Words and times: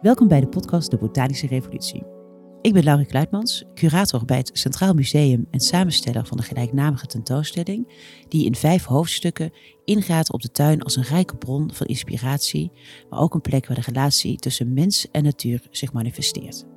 Welkom 0.00 0.28
bij 0.28 0.40
de 0.40 0.48
podcast 0.48 0.90
De 0.90 0.96
Botanische 0.96 1.46
Revolutie. 1.46 2.02
Ik 2.60 2.72
ben 2.72 2.84
Laurie 2.84 3.06
Kluitmans, 3.06 3.64
curator 3.74 4.24
bij 4.24 4.36
het 4.36 4.50
Centraal 4.52 4.94
Museum 4.94 5.46
en 5.50 5.60
samensteller 5.60 6.26
van 6.26 6.36
de 6.36 6.42
gelijknamige 6.42 7.06
tentoonstelling, 7.06 7.92
die 8.28 8.46
in 8.46 8.54
vijf 8.54 8.84
hoofdstukken 8.84 9.52
ingaat 9.84 10.32
op 10.32 10.42
de 10.42 10.50
tuin 10.50 10.82
als 10.82 10.96
een 10.96 11.02
rijke 11.02 11.36
bron 11.36 11.72
van 11.72 11.86
inspiratie, 11.86 12.72
maar 13.10 13.20
ook 13.20 13.34
een 13.34 13.40
plek 13.40 13.66
waar 13.66 13.76
de 13.76 13.90
relatie 13.92 14.36
tussen 14.36 14.72
mens 14.72 15.10
en 15.10 15.22
natuur 15.22 15.66
zich 15.70 15.92
manifesteert. 15.92 16.75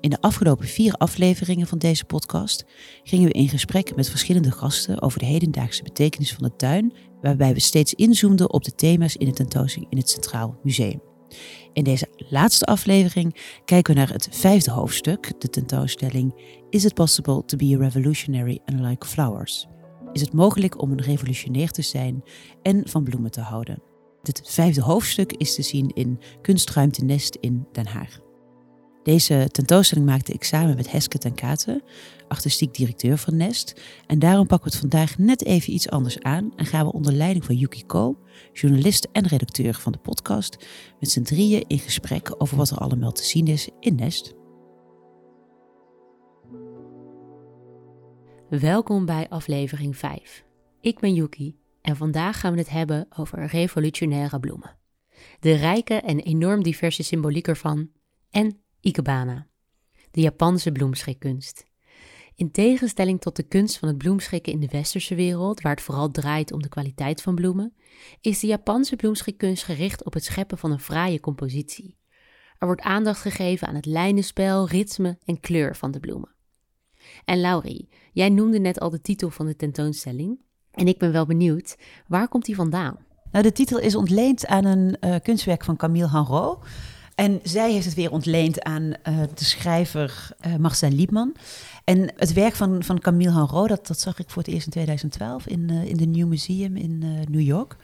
In 0.00 0.10
de 0.10 0.20
afgelopen 0.20 0.66
vier 0.66 0.92
afleveringen 0.92 1.66
van 1.66 1.78
deze 1.78 2.04
podcast 2.04 2.64
gingen 3.02 3.26
we 3.26 3.32
in 3.32 3.48
gesprek 3.48 3.96
met 3.96 4.10
verschillende 4.10 4.50
gasten 4.50 5.02
over 5.02 5.18
de 5.18 5.24
hedendaagse 5.24 5.82
betekenis 5.82 6.34
van 6.34 6.42
de 6.42 6.56
tuin, 6.56 6.92
waarbij 7.20 7.54
we 7.54 7.60
steeds 7.60 7.94
inzoomden 7.94 8.52
op 8.52 8.64
de 8.64 8.74
thema's 8.74 9.16
in 9.16 9.26
de 9.26 9.32
tentoonstelling 9.32 9.90
in 9.90 9.98
het 9.98 10.10
Centraal 10.10 10.58
Museum. 10.62 11.02
In 11.72 11.84
deze 11.84 12.08
laatste 12.16 12.64
aflevering 12.64 13.36
kijken 13.64 13.94
we 13.94 14.00
naar 14.00 14.12
het 14.12 14.28
vijfde 14.30 14.70
hoofdstuk, 14.70 15.40
de 15.40 15.48
tentoonstelling 15.48 16.34
Is 16.70 16.84
it 16.84 16.94
possible 16.94 17.44
to 17.44 17.56
be 17.56 17.74
a 17.74 17.78
revolutionary 17.78 18.60
and 18.64 18.80
like 18.80 19.06
flowers? 19.06 19.66
Is 20.12 20.20
het 20.20 20.32
mogelijk 20.32 20.82
om 20.82 20.90
een 20.90 21.02
revolutionair 21.02 21.70
te 21.70 21.82
zijn 21.82 22.22
en 22.62 22.88
van 22.88 23.04
bloemen 23.04 23.30
te 23.30 23.40
houden? 23.40 23.82
Dit 24.22 24.40
vijfde 24.44 24.82
hoofdstuk 24.82 25.32
is 25.32 25.54
te 25.54 25.62
zien 25.62 25.88
in 25.88 26.18
Kunstruimte 26.42 27.04
Nest 27.04 27.34
in 27.40 27.66
Den 27.72 27.86
Haag. 27.86 28.29
Deze 29.02 29.48
tentoonstelling 29.52 30.06
maakte 30.06 30.32
ik 30.32 30.44
samen 30.44 30.76
met 30.76 30.90
Heske 30.90 31.18
ten 31.18 31.34
Katen, 31.34 31.82
artistiek 32.28 32.74
directeur 32.74 33.18
van 33.18 33.36
Nest. 33.36 33.80
En 34.06 34.18
daarom 34.18 34.46
pakken 34.46 34.70
we 34.70 34.76
het 34.76 34.90
vandaag 34.90 35.18
net 35.18 35.44
even 35.44 35.72
iets 35.72 35.90
anders 35.90 36.20
aan 36.20 36.52
en 36.56 36.66
gaan 36.66 36.86
we 36.86 36.92
onder 36.92 37.12
leiding 37.12 37.44
van 37.44 37.56
Yuki 37.56 37.86
Ko, 37.86 38.18
journalist 38.52 39.08
en 39.12 39.26
redacteur 39.26 39.74
van 39.74 39.92
de 39.92 39.98
podcast, 39.98 40.66
met 41.00 41.10
z'n 41.10 41.22
drieën 41.22 41.64
in 41.66 41.78
gesprek 41.78 42.34
over 42.38 42.56
wat 42.56 42.70
er 42.70 42.76
allemaal 42.76 43.12
te 43.12 43.24
zien 43.24 43.46
is 43.46 43.68
in 43.80 43.94
Nest. 43.94 44.34
Welkom 48.48 49.04
bij 49.04 49.28
aflevering 49.28 49.96
5. 49.96 50.44
Ik 50.80 50.98
ben 50.98 51.14
Yuki 51.14 51.56
en 51.82 51.96
vandaag 51.96 52.40
gaan 52.40 52.52
we 52.52 52.58
het 52.58 52.70
hebben 52.70 53.06
over 53.16 53.46
revolutionaire 53.46 54.40
bloemen. 54.40 54.76
De 55.40 55.52
rijke 55.52 55.94
en 55.94 56.20
enorm 56.20 56.62
diverse 56.62 57.02
symboliek 57.02 57.48
ervan 57.48 57.90
en 58.30 58.60
Ikebana, 58.80 59.46
de 60.10 60.20
Japanse 60.20 60.72
bloemschikkunst. 60.72 61.64
In 62.34 62.50
tegenstelling 62.50 63.20
tot 63.20 63.36
de 63.36 63.42
kunst 63.42 63.78
van 63.78 63.88
het 63.88 63.98
bloemschikken 63.98 64.52
in 64.52 64.60
de 64.60 64.68
westerse 64.68 65.14
wereld, 65.14 65.60
waar 65.60 65.74
het 65.74 65.82
vooral 65.82 66.10
draait 66.10 66.52
om 66.52 66.62
de 66.62 66.68
kwaliteit 66.68 67.22
van 67.22 67.34
bloemen, 67.34 67.74
is 68.20 68.40
de 68.40 68.46
Japanse 68.46 68.96
bloemschikkunst 68.96 69.64
gericht 69.64 70.04
op 70.04 70.12
het 70.12 70.24
scheppen 70.24 70.58
van 70.58 70.70
een 70.70 70.80
fraaie 70.80 71.20
compositie. 71.20 71.98
Er 72.58 72.66
wordt 72.66 72.80
aandacht 72.80 73.20
gegeven 73.20 73.68
aan 73.68 73.74
het 73.74 73.86
lijnenspel, 73.86 74.68
ritme 74.68 75.18
en 75.24 75.40
kleur 75.40 75.76
van 75.76 75.90
de 75.90 76.00
bloemen. 76.00 76.34
En 77.24 77.40
Laurie, 77.40 77.88
jij 78.12 78.28
noemde 78.28 78.58
net 78.58 78.80
al 78.80 78.90
de 78.90 79.00
titel 79.00 79.30
van 79.30 79.46
de 79.46 79.56
tentoonstelling. 79.56 80.40
En 80.70 80.86
ik 80.86 80.98
ben 80.98 81.12
wel 81.12 81.26
benieuwd, 81.26 81.76
waar 82.06 82.28
komt 82.28 82.44
die 82.44 82.54
vandaan? 82.54 82.98
Nou, 83.32 83.44
de 83.44 83.52
titel 83.52 83.78
is 83.78 83.94
ontleend 83.94 84.46
aan 84.46 84.64
een 84.64 84.96
uh, 85.00 85.16
kunstwerk 85.22 85.64
van 85.64 85.76
Camille 85.76 86.10
Henro. 86.10 86.62
En 87.20 87.40
zij 87.42 87.72
heeft 87.72 87.84
het 87.84 87.94
weer 87.94 88.10
ontleend 88.10 88.62
aan 88.62 88.82
uh, 88.82 89.18
de 89.34 89.44
schrijver 89.44 90.28
uh, 90.46 90.56
Marcel 90.56 90.90
Liebman. 90.90 91.34
En 91.84 92.12
het 92.16 92.32
werk 92.32 92.54
van, 92.54 92.82
van 92.82 93.00
Camille 93.00 93.32
Henro, 93.32 93.66
dat, 93.66 93.86
dat 93.86 94.00
zag 94.00 94.18
ik 94.18 94.30
voor 94.30 94.42
het 94.42 94.52
eerst 94.52 94.66
in 94.66 94.72
2012 94.72 95.46
in, 95.46 95.68
uh, 95.70 95.84
in 95.84 95.96
de 95.96 96.06
New 96.06 96.26
Museum 96.26 96.76
in 96.76 96.98
New 97.30 97.40
York. 97.40 97.76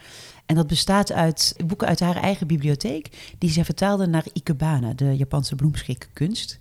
En 0.46 0.54
dat 0.54 0.66
bestaat 0.66 1.12
uit 1.12 1.54
boeken 1.66 1.88
uit 1.88 2.00
haar 2.00 2.16
eigen 2.16 2.46
bibliotheek, 2.46 3.34
die 3.38 3.50
zij 3.50 3.64
vertaalde 3.64 4.06
naar 4.06 4.24
Ikebana, 4.32 4.92
de 4.92 5.16
Japanse 5.16 5.54
bloemschikkunst. 5.54 6.58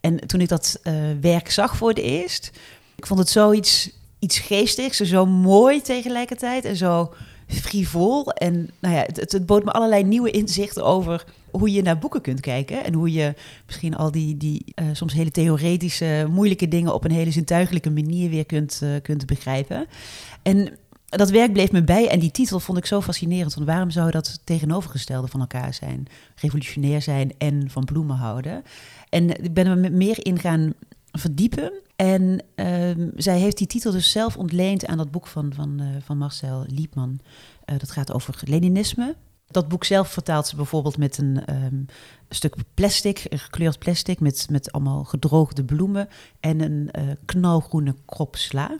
En 0.00 0.26
toen 0.26 0.40
ik 0.40 0.48
dat 0.48 0.80
werk 1.20 1.50
zag 1.50 1.76
voor 1.76 1.88
het 1.88 1.98
eerst, 1.98 2.50
ik 2.96 3.06
vond 3.06 3.20
het 3.20 3.28
zoiets 3.28 3.90
iets 4.18 4.38
geestigs, 4.38 5.00
zo 5.00 5.26
mooi 5.26 5.80
tegelijkertijd 5.80 6.64
en 6.64 6.76
zo 6.76 7.14
frivol. 7.46 8.32
En 8.32 8.70
nou 8.78 8.94
ja, 8.94 9.00
het, 9.00 9.32
het, 9.32 9.46
bood 9.46 9.64
me 9.64 9.70
allerlei 9.70 10.04
nieuwe 10.04 10.30
inzichten 10.30 10.84
over 10.84 11.24
hoe 11.58 11.72
je 11.72 11.82
naar 11.82 11.98
boeken 11.98 12.20
kunt 12.20 12.40
kijken. 12.40 12.84
En 12.84 12.94
hoe 12.94 13.12
je 13.12 13.34
misschien 13.66 13.96
al 13.96 14.10
die, 14.10 14.36
die 14.36 14.64
uh, 14.74 14.86
soms 14.92 15.12
hele 15.12 15.30
theoretische, 15.30 16.26
moeilijke 16.30 16.68
dingen 16.68 16.94
op 16.94 17.04
een 17.04 17.10
hele 17.10 17.30
zintuigelijke 17.30 17.90
manier 17.90 18.30
weer 18.30 18.46
kunt, 18.46 18.80
uh, 18.82 18.90
kunt 19.02 19.26
begrijpen. 19.26 19.86
En 20.42 20.78
dat 21.06 21.30
werk 21.30 21.52
bleef 21.52 21.72
me 21.72 21.84
bij 21.84 22.08
en 22.08 22.18
die 22.18 22.30
titel 22.30 22.60
vond 22.60 22.78
ik 22.78 22.86
zo 22.86 23.00
fascinerend. 23.00 23.54
Want 23.54 23.66
waarom 23.66 23.90
zou 23.90 24.10
dat 24.10 24.40
tegenovergestelde 24.44 25.28
van 25.28 25.40
elkaar 25.40 25.74
zijn? 25.74 26.06
Revolutionair 26.34 27.02
zijn 27.02 27.32
en 27.38 27.70
van 27.70 27.84
bloemen 27.84 28.16
houden. 28.16 28.62
En 29.08 29.44
ik 29.44 29.54
ben 29.54 29.66
er 29.66 29.92
meer 29.92 30.26
in 30.26 30.38
gaan 30.38 30.72
verdiepen. 31.12 31.72
En 31.96 32.42
uh, 32.56 33.08
zij 33.16 33.38
heeft 33.38 33.58
die 33.58 33.66
titel 33.66 33.92
dus 33.92 34.10
zelf 34.10 34.36
ontleend 34.36 34.86
aan 34.86 34.96
dat 34.96 35.10
boek 35.10 35.26
van, 35.26 35.52
van, 35.54 35.80
uh, 35.80 35.86
van 36.04 36.18
Marcel 36.18 36.64
Liebman. 36.68 37.18
Uh, 37.66 37.78
dat 37.78 37.90
gaat 37.90 38.12
over 38.12 38.40
Leninisme. 38.44 39.14
Dat 39.54 39.68
boek 39.68 39.84
zelf 39.84 40.08
vertaalt 40.08 40.46
ze 40.46 40.56
bijvoorbeeld 40.56 40.98
met 40.98 41.18
een 41.18 41.42
um, 41.64 41.86
stuk 42.28 42.54
plastic, 42.74 43.26
gekleurd 43.30 43.78
plastic, 43.78 44.20
met, 44.20 44.46
met 44.50 44.72
allemaal 44.72 45.04
gedroogde 45.04 45.64
bloemen 45.64 46.08
en 46.40 46.60
een 46.60 46.88
uh, 46.92 47.10
knalgroene 47.24 47.94
krop 48.04 48.36
sla. 48.36 48.78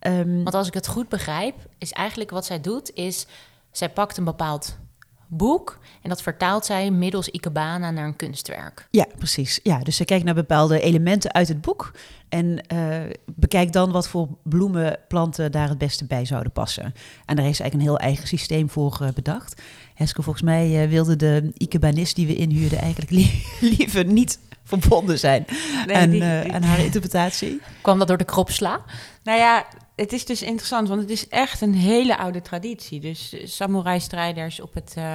Um, 0.00 0.42
Want 0.42 0.54
als 0.54 0.66
ik 0.66 0.74
het 0.74 0.86
goed 0.86 1.08
begrijp, 1.08 1.54
is 1.78 1.92
eigenlijk 1.92 2.30
wat 2.30 2.44
zij 2.44 2.60
doet, 2.60 2.94
is 2.94 3.26
zij 3.70 3.90
pakt 3.90 4.16
een 4.16 4.24
bepaald 4.24 4.78
boek 5.28 5.78
en 6.02 6.08
dat 6.08 6.22
vertaalt 6.22 6.66
zij 6.66 6.90
middels 6.90 7.28
Ikebana 7.28 7.90
naar 7.90 8.06
een 8.06 8.16
kunstwerk. 8.16 8.86
Ja, 8.90 9.06
precies. 9.18 9.60
Ja, 9.62 9.78
dus 9.78 9.96
ze 9.96 10.04
kijkt 10.04 10.24
naar 10.24 10.34
bepaalde 10.34 10.80
elementen 10.80 11.32
uit 11.32 11.48
het 11.48 11.60
boek 11.60 11.92
en 12.28 12.64
uh, 12.72 12.96
bekijkt 13.26 13.72
dan 13.72 13.92
wat 13.92 14.08
voor 14.08 14.28
bloemen, 14.42 14.98
planten 15.08 15.52
daar 15.52 15.68
het 15.68 15.78
beste 15.78 16.04
bij 16.04 16.24
zouden 16.24 16.52
passen. 16.52 16.94
En 17.24 17.36
daar 17.36 17.44
heeft 17.44 17.56
ze 17.56 17.62
eigenlijk 17.62 17.74
een 17.74 17.80
heel 17.80 18.08
eigen 18.08 18.28
systeem 18.28 18.70
voor 18.70 18.98
uh, 19.02 19.08
bedacht. 19.14 19.62
Heske, 19.94 20.22
volgens 20.22 20.44
mij 20.44 20.82
uh, 20.82 20.90
wilde 20.90 21.16
de 21.16 21.50
Ikebanist 21.56 22.16
die 22.16 22.26
we 22.26 22.34
inhuurden 22.34 22.78
eigenlijk 22.78 23.10
li 23.10 23.44
liever 23.78 24.04
niet 24.04 24.38
verbonden 24.64 25.18
zijn 25.18 25.44
nee, 25.86 25.96
aan, 25.96 26.10
die, 26.10 26.20
die, 26.20 26.52
aan 26.52 26.62
haar 26.62 26.78
interpretatie. 26.78 27.60
Kwam 27.80 27.98
dat 27.98 28.08
door 28.08 28.16
de 28.16 28.24
kropsla? 28.24 28.80
Nou 29.22 29.38
ja, 29.38 29.66
het 29.98 30.12
is 30.12 30.24
dus 30.24 30.42
interessant, 30.42 30.88
want 30.88 31.00
het 31.00 31.10
is 31.10 31.28
echt 31.28 31.60
een 31.60 31.74
hele 31.74 32.18
oude 32.18 32.42
traditie. 32.42 33.00
Dus 33.00 33.34
samurai-strijders 33.44 34.60
op 34.60 34.74
het 34.74 34.94
uh, 34.98 35.14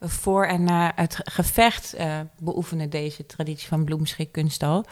voor- 0.00 0.46
en 0.46 0.64
na 0.64 0.92
het 0.94 1.18
gevecht 1.22 1.94
uh, 1.98 2.20
beoefenen 2.38 2.90
deze 2.90 3.26
traditie 3.26 3.68
van 3.68 3.84
bloemschikkunst 3.84 4.62
al. 4.62 4.84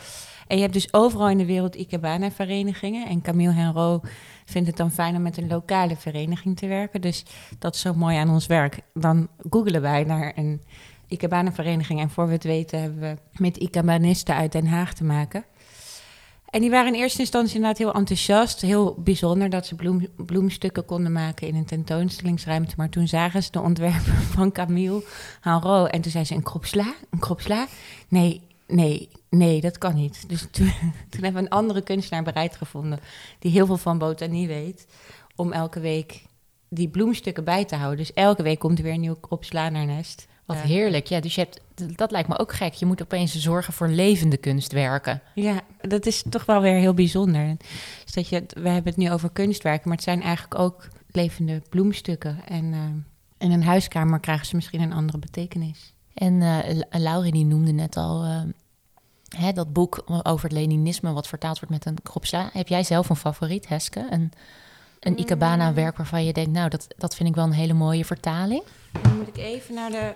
En 0.47 0.57
je 0.57 0.63
hebt 0.63 0.75
dus 0.75 0.93
overal 0.93 1.29
in 1.29 1.39
de 1.39 1.45
wereld 1.45 1.75
Ikebana-verenigingen. 1.75 3.09
En 3.09 3.23
Camille 3.23 3.53
Henro 3.53 4.01
vindt 4.45 4.69
het 4.69 4.77
dan 4.77 4.91
fijn 4.91 5.17
om 5.17 5.23
met 5.23 5.37
een 5.37 5.49
lokale 5.49 5.97
vereniging 5.97 6.57
te 6.57 6.67
werken. 6.67 7.01
Dus 7.01 7.25
dat 7.59 7.75
is 7.75 7.81
zo 7.81 7.95
mooi 7.95 8.17
aan 8.17 8.31
ons 8.31 8.47
werk. 8.47 8.81
Dan 8.95 9.29
googelen 9.51 9.83
wij 9.83 10.05
naar 10.05 10.33
een 10.37 10.63
Ikebana-vereniging. 11.09 12.01
En 12.01 12.11
voor 12.11 12.27
we 12.27 12.33
het 12.33 12.45
weten 12.45 12.81
hebben 12.81 13.01
we 13.01 13.17
met 13.33 13.57
Ikebanisten 13.57 14.35
uit 14.35 14.53
Den 14.53 14.67
Haag 14.67 14.95
te 14.95 15.05
maken. 15.05 15.45
En 16.51 16.61
die 16.61 16.71
waren 16.71 16.95
in 16.95 17.01
eerste 17.01 17.21
instantie 17.21 17.55
inderdaad 17.55 17.79
heel 17.79 17.95
enthousiast. 17.95 18.61
Heel 18.61 18.95
bijzonder 18.99 19.51
dat 19.51 19.67
ze 19.67 19.75
bloem, 19.75 20.07
bloemstukken 20.17 20.85
konden 20.85 21.13
maken 21.13 21.47
in 21.47 21.55
een 21.55 21.65
tentoonstellingsruimte. 21.65 22.75
Maar 22.77 22.89
toen 22.89 23.09
zagen 23.09 23.43
ze 23.43 23.51
de 23.51 23.61
ontwerpen 23.61 24.15
van 24.37 24.53
Camille 24.53 25.03
Henro. 25.41 25.85
En 25.85 26.01
toen 26.01 26.11
zei 26.11 26.25
ze, 26.25 26.35
een 26.35 26.43
krop 26.43 26.65
sla? 26.65 26.95
Een 27.11 27.19
krop 27.19 27.41
sla? 27.41 27.67
Nee, 28.09 28.41
nee, 28.67 29.09
nee, 29.29 29.61
dat 29.61 29.79
kan 29.79 29.95
niet. 29.95 30.29
Dus 30.29 30.47
toen, 30.51 30.73
toen 31.11 31.23
hebben 31.23 31.43
we 31.43 31.49
een 31.49 31.55
andere 31.57 31.83
kunstenaar 31.83 32.25
bereid 32.25 32.57
gevonden... 32.57 33.01
die 33.39 33.51
heel 33.51 33.67
veel 33.67 33.77
van 33.77 33.99
botanie 33.99 34.49
weet... 34.49 34.87
om 35.37 35.53
elke 35.53 35.81
week 35.81 36.23
die 36.69 36.89
bloemstukken 36.89 37.45
bij 37.45 37.65
te 37.65 37.77
houden. 37.77 37.99
Dus 37.99 38.13
elke 38.13 38.43
week 38.43 38.59
komt 38.59 38.79
er 38.79 38.85
weer 38.85 38.93
een 38.93 39.01
nieuwe 39.01 39.21
krop 39.21 39.45
sla 39.45 39.69
naar 39.69 39.87
nest. 39.87 40.27
Wat 40.45 40.57
ja. 40.57 40.63
heerlijk. 40.63 41.07
Ja, 41.07 41.21
dus 41.21 41.35
je 41.35 41.41
hebt, 41.41 41.61
dat 41.87 42.11
lijkt 42.11 42.29
me 42.29 42.39
ook 42.39 42.53
gek. 42.53 42.73
Je 42.73 42.87
moet 42.87 43.03
opeens 43.03 43.35
zorgen 43.35 43.73
voor 43.73 43.89
levende 43.89 44.37
kunstwerken. 44.37 45.23
Ja, 45.35 45.61
dat 45.81 46.07
is 46.07 46.25
toch 46.29 46.45
wel 46.45 46.61
weer 46.61 46.79
heel 46.79 46.95
bijzonder. 46.95 47.57
Dus 48.05 48.15
dat 48.15 48.29
je, 48.29 48.45
we 48.47 48.69
hebben 48.69 48.93
het 48.93 48.97
nu 48.97 49.11
over 49.11 49.31
kunstwerken, 49.31 49.89
maar 49.89 49.97
het 49.97 50.07
zijn 50.07 50.23
eigenlijk 50.23 50.61
ook 50.61 50.89
levende 51.11 51.63
bloemstukken. 51.69 52.39
En 52.49 52.65
uh, 52.65 52.79
in 53.39 53.51
een 53.51 53.65
huiskamer 53.65 54.21
krijgen 54.21 54.47
ze 54.47 54.55
misschien 54.57 54.81
een 54.81 54.93
andere 54.93 55.19
betekenis. 55.19 55.95
En 56.15 56.35
uh, 56.41 56.59
Laurie 56.91 57.33
die 57.33 57.45
noemde 57.45 57.73
net 57.73 57.97
al 57.97 58.25
uh, 58.25 58.41
hè, 59.37 59.53
dat 59.53 59.73
boek 59.73 60.05
over 60.23 60.49
het 60.49 60.53
Leninisme, 60.53 61.13
wat 61.13 61.29
vertaald 61.29 61.61
wordt 61.61 61.75
met 61.75 61.87
een 61.87 62.03
kropsla. 62.03 62.51
Heb 62.53 62.69
jij 62.69 62.83
zelf 62.83 63.09
een 63.09 63.17
favoriet, 63.17 63.69
Heske? 63.69 64.07
Een, 64.11 64.33
een 65.01 65.21
Ikebana-werk 65.21 65.97
waarvan 65.97 66.25
je 66.25 66.33
denkt, 66.33 66.51
nou, 66.51 66.69
dat, 66.69 66.87
dat 66.97 67.15
vind 67.15 67.29
ik 67.29 67.35
wel 67.35 67.45
een 67.45 67.53
hele 67.53 67.73
mooie 67.73 68.05
vertaling? 68.05 68.63
Dan 69.03 69.17
moet 69.17 69.29
ik 69.29 69.37
even 69.37 69.75
naar 69.75 69.91
de 69.91 70.13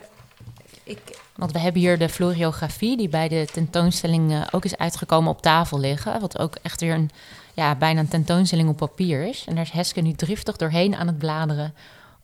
ik... 0.85 0.99
Want 1.37 1.53
we 1.53 1.59
hebben 1.59 1.81
hier 1.81 1.99
de 1.99 2.09
floriografie, 2.09 2.97
die 2.97 3.09
bij 3.09 3.29
de 3.29 3.47
tentoonstelling 3.53 4.31
uh, 4.31 4.43
ook 4.51 4.65
is 4.65 4.77
uitgekomen, 4.77 5.31
op 5.31 5.43
tafel 5.43 5.79
liggen. 5.79 6.21
Wat 6.21 6.39
ook 6.39 6.57
echt 6.63 6.81
weer 6.81 6.95
een 6.95 7.11
ja, 7.55 7.75
bijna 7.75 8.01
een 8.01 8.09
tentoonstelling 8.09 8.69
op 8.69 8.77
papier 8.77 9.27
is. 9.27 9.45
En 9.47 9.55
daar 9.55 9.65
is 9.65 9.71
Heske 9.71 10.01
nu 10.01 10.13
driftig 10.13 10.57
doorheen 10.57 10.95
aan 10.95 11.07
het 11.07 11.19
bladeren 11.19 11.75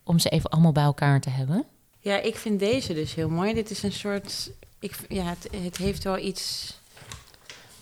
om 0.03 0.19
ze 0.19 0.29
even 0.29 0.49
allemaal 0.49 0.71
bij 0.71 0.83
elkaar 0.83 1.19
te 1.19 1.29
hebben. 1.29 1.65
Ja, 1.99 2.17
ik 2.17 2.35
vind 2.35 2.59
deze 2.59 2.93
dus 2.93 3.13
heel 3.13 3.29
mooi. 3.29 3.53
Dit 3.53 3.69
is 3.69 3.83
een 3.83 3.91
soort... 3.91 4.51
Ik, 4.79 4.95
ja, 5.09 5.23
het, 5.23 5.47
het 5.63 5.77
heeft 5.77 6.03
wel 6.03 6.17
iets 6.17 6.73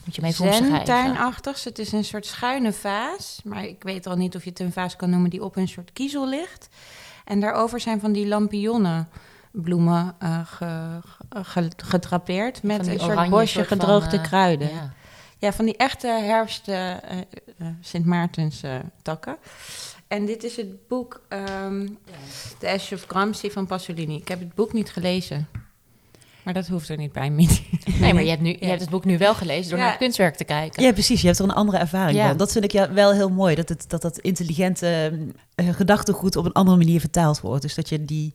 Moet 0.04 0.16
je 0.16 0.32
zentuinachtigs. 0.32 1.64
Het 1.64 1.80
is 1.80 1.92
een 1.92 2.06
soort 2.06 2.26
schuine 2.26 2.74
vaas. 2.74 3.40
Maar 3.44 3.66
ik 3.66 3.84
weet 3.84 4.08
al 4.08 4.16
niet 4.16 4.36
of 4.36 4.44
je 4.44 4.50
het 4.50 4.60
een 4.60 4.72
vaas 4.72 4.96
kan 4.96 5.10
noemen 5.10 5.30
die 5.30 5.44
op 5.44 5.56
een 5.56 5.68
soort 5.68 5.94
kiezel 5.94 6.28
ligt. 6.28 6.70
En 7.26 7.40
daarover 7.40 7.80
zijn 7.80 8.00
van 8.00 8.12
die 8.12 8.28
eh 10.20 10.40
ge, 10.46 11.00
ge- 11.32 11.72
gedrapeerd. 11.78 12.64
Met 12.64 12.88
een 12.88 13.00
soort 13.00 13.12
oranje 13.12 13.30
bosje 13.30 13.48
soort 13.48 13.68
van, 13.68 13.80
gedroogde 13.80 14.18
eh, 14.18 14.24
kruiden. 14.24 14.70
ja. 14.70 14.94
Ja, 15.38 15.54
van 15.54 15.66
die 15.66 15.78
echte 15.78 16.08
herfst 16.08 16.68
eh, 16.68 16.92
Sint 17.82 18.06
Maartens 18.06 18.64
eh, 18.64 18.76
takken. 19.02 19.38
En 20.08 20.26
dit 20.26 20.44
is 20.44 20.56
het 20.56 20.88
boek 20.88 21.22
ehm 21.28 21.88
The 22.60 22.70
Ash 22.70 22.92
of 22.92 23.06
Gramsci 23.08 23.52
van 23.52 23.66
Pasolini. 23.66 24.16
Ik 24.16 24.28
heb 24.28 24.40
het 24.40 24.54
boek 24.56 24.74
niet 24.74 24.90
gelezen. 24.92 25.48
Maar 26.44 26.54
dat 26.54 26.68
hoeft 26.68 26.90
er 26.90 26.98
niet 26.98 27.12
bij. 27.12 27.30
Nee, 28.00 28.14
maar 28.14 28.24
je 28.24 28.30
hebt, 28.30 28.42
nu, 28.42 28.50
je 28.50 28.58
Ja. 28.60 28.68
hebt 28.68 28.82
het 28.82 28.90
boek 28.90 29.06
nu 29.06 29.18
wel 29.18 29.36
gelezen 29.36 29.70
door 29.70 29.78
Ja. 29.78 29.84
naar 29.84 29.94
het 29.94 30.02
kunstwerk 30.02 30.36
te 30.36 30.44
kijken. 30.44 30.84
Ja, 30.84 30.92
precies. 30.92 31.22
Je 31.22 31.28
hebt 31.28 31.40
er 31.40 31.46
een 31.46 31.52
andere 31.52 31.78
ervaring 31.78 32.18
Ja. 32.18 32.28
van. 32.28 32.38
Dat 32.38 32.52
vind 32.52 32.64
ik 32.64 32.72
ja, 32.72 32.94
wel 32.94 33.14
heel 33.14 33.30
mooi. 33.30 33.56
Dat 33.56 33.70
het, 33.70 33.86
dat, 33.90 34.02
dat 34.02 34.18
intelligente 34.18 35.18
gedachtegoed 35.56 36.36
op 36.36 36.46
een 36.46 36.52
andere 36.54 36.78
manier 36.78 37.00
vertaald 37.00 37.42
wordt. 37.42 37.62
Dus 37.62 37.76
dat 37.76 37.90
je 37.90 38.06
die 38.06 38.34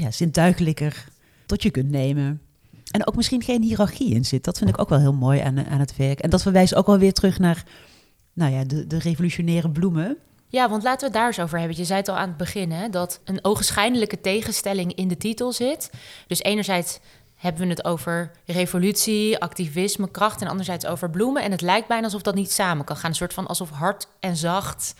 ja, 0.00 0.10
zintuigelijker 0.10 1.08
tot 1.46 1.62
je 1.62 1.70
kunt 1.70 1.90
nemen. 1.90 2.40
En 2.90 3.06
ook 3.06 3.16
misschien 3.16 3.42
geen 3.42 3.62
hiërarchie 3.62 4.14
in 4.14 4.24
zit. 4.24 4.44
Dat 4.44 4.58
vind 4.58 4.70
ik 4.70 4.80
ook 4.80 4.88
wel 4.88 4.98
heel 4.98 5.12
mooi 5.12 5.40
aan, 5.40 5.66
aan 5.66 5.80
het 5.80 5.96
werk. 5.96 6.20
En 6.20 6.30
dat 6.30 6.42
verwijst 6.42 6.74
ook 6.74 6.86
wel 6.86 6.98
weer 6.98 7.12
terug 7.12 7.38
naar 7.38 7.64
nou 8.32 8.52
ja, 8.52 8.64
de, 8.64 8.86
de 8.86 8.98
revolutionaire 8.98 9.70
bloemen. 9.70 10.16
Ja, 10.48 10.68
want 10.68 10.82
laten 10.82 10.98
we 10.98 11.04
het 11.04 11.14
daar 11.14 11.26
eens 11.26 11.40
over 11.40 11.58
hebben. 11.58 11.76
Je 11.76 11.84
zei 11.84 11.98
het 11.98 12.08
al 12.08 12.16
aan 12.16 12.28
het 12.28 12.36
begin, 12.36 12.70
hè, 12.72 12.88
dat 12.88 13.20
een 13.24 13.44
ogenschijnlijke 13.44 14.20
tegenstelling 14.20 14.94
in 14.94 15.08
de 15.08 15.16
titel 15.16 15.52
zit. 15.52 15.90
Dus 16.26 16.42
enerzijds 16.42 16.98
hebben 17.34 17.62
we 17.62 17.68
het 17.68 17.84
over 17.84 18.30
revolutie, 18.44 19.38
activisme, 19.38 20.10
kracht... 20.10 20.40
en 20.40 20.48
anderzijds 20.48 20.86
over 20.86 21.10
bloemen. 21.10 21.42
En 21.42 21.50
het 21.50 21.60
lijkt 21.60 21.88
bijna 21.88 22.04
alsof 22.04 22.22
dat 22.22 22.34
niet 22.34 22.52
samen 22.52 22.84
kan 22.84 22.96
gaan. 22.96 23.10
Een 23.10 23.16
soort 23.16 23.34
van 23.34 23.46
alsof 23.46 23.70
hard 23.70 24.08
en 24.20 24.36
zacht 24.36 24.94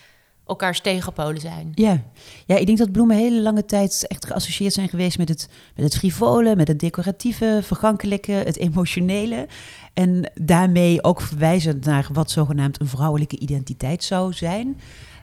elkaars 0.47 0.81
tegenpolen 0.81 1.41
zijn. 1.41 1.73
Ja. 1.75 2.03
ja, 2.47 2.57
ik 2.57 2.67
denk 2.67 2.79
dat 2.79 2.93
bloemen 2.93 3.17
hele 3.17 3.41
lange 3.41 3.65
tijd 3.65 4.07
echt 4.07 4.27
geassocieerd 4.27 4.73
zijn 4.73 4.89
geweest 4.89 5.19
met 5.19 5.29
het, 5.29 5.49
met 5.75 5.85
het 5.85 5.97
frivole, 5.97 6.57
met 6.57 6.69
het 6.69 6.79
decoratieve, 6.79 7.61
vergankelijke, 7.63 8.33
het 8.33 8.57
emotionele. 8.57 9.49
En 9.95 10.31
daarmee 10.35 11.05
ook 11.05 11.21
verwijzend 11.21 11.85
naar 11.85 12.09
wat 12.13 12.31
zogenaamd 12.31 12.81
een 12.81 12.89
vrouwelijke 12.89 13.39
identiteit 13.39 14.05
zou 14.05 14.33
zijn. 14.33 14.81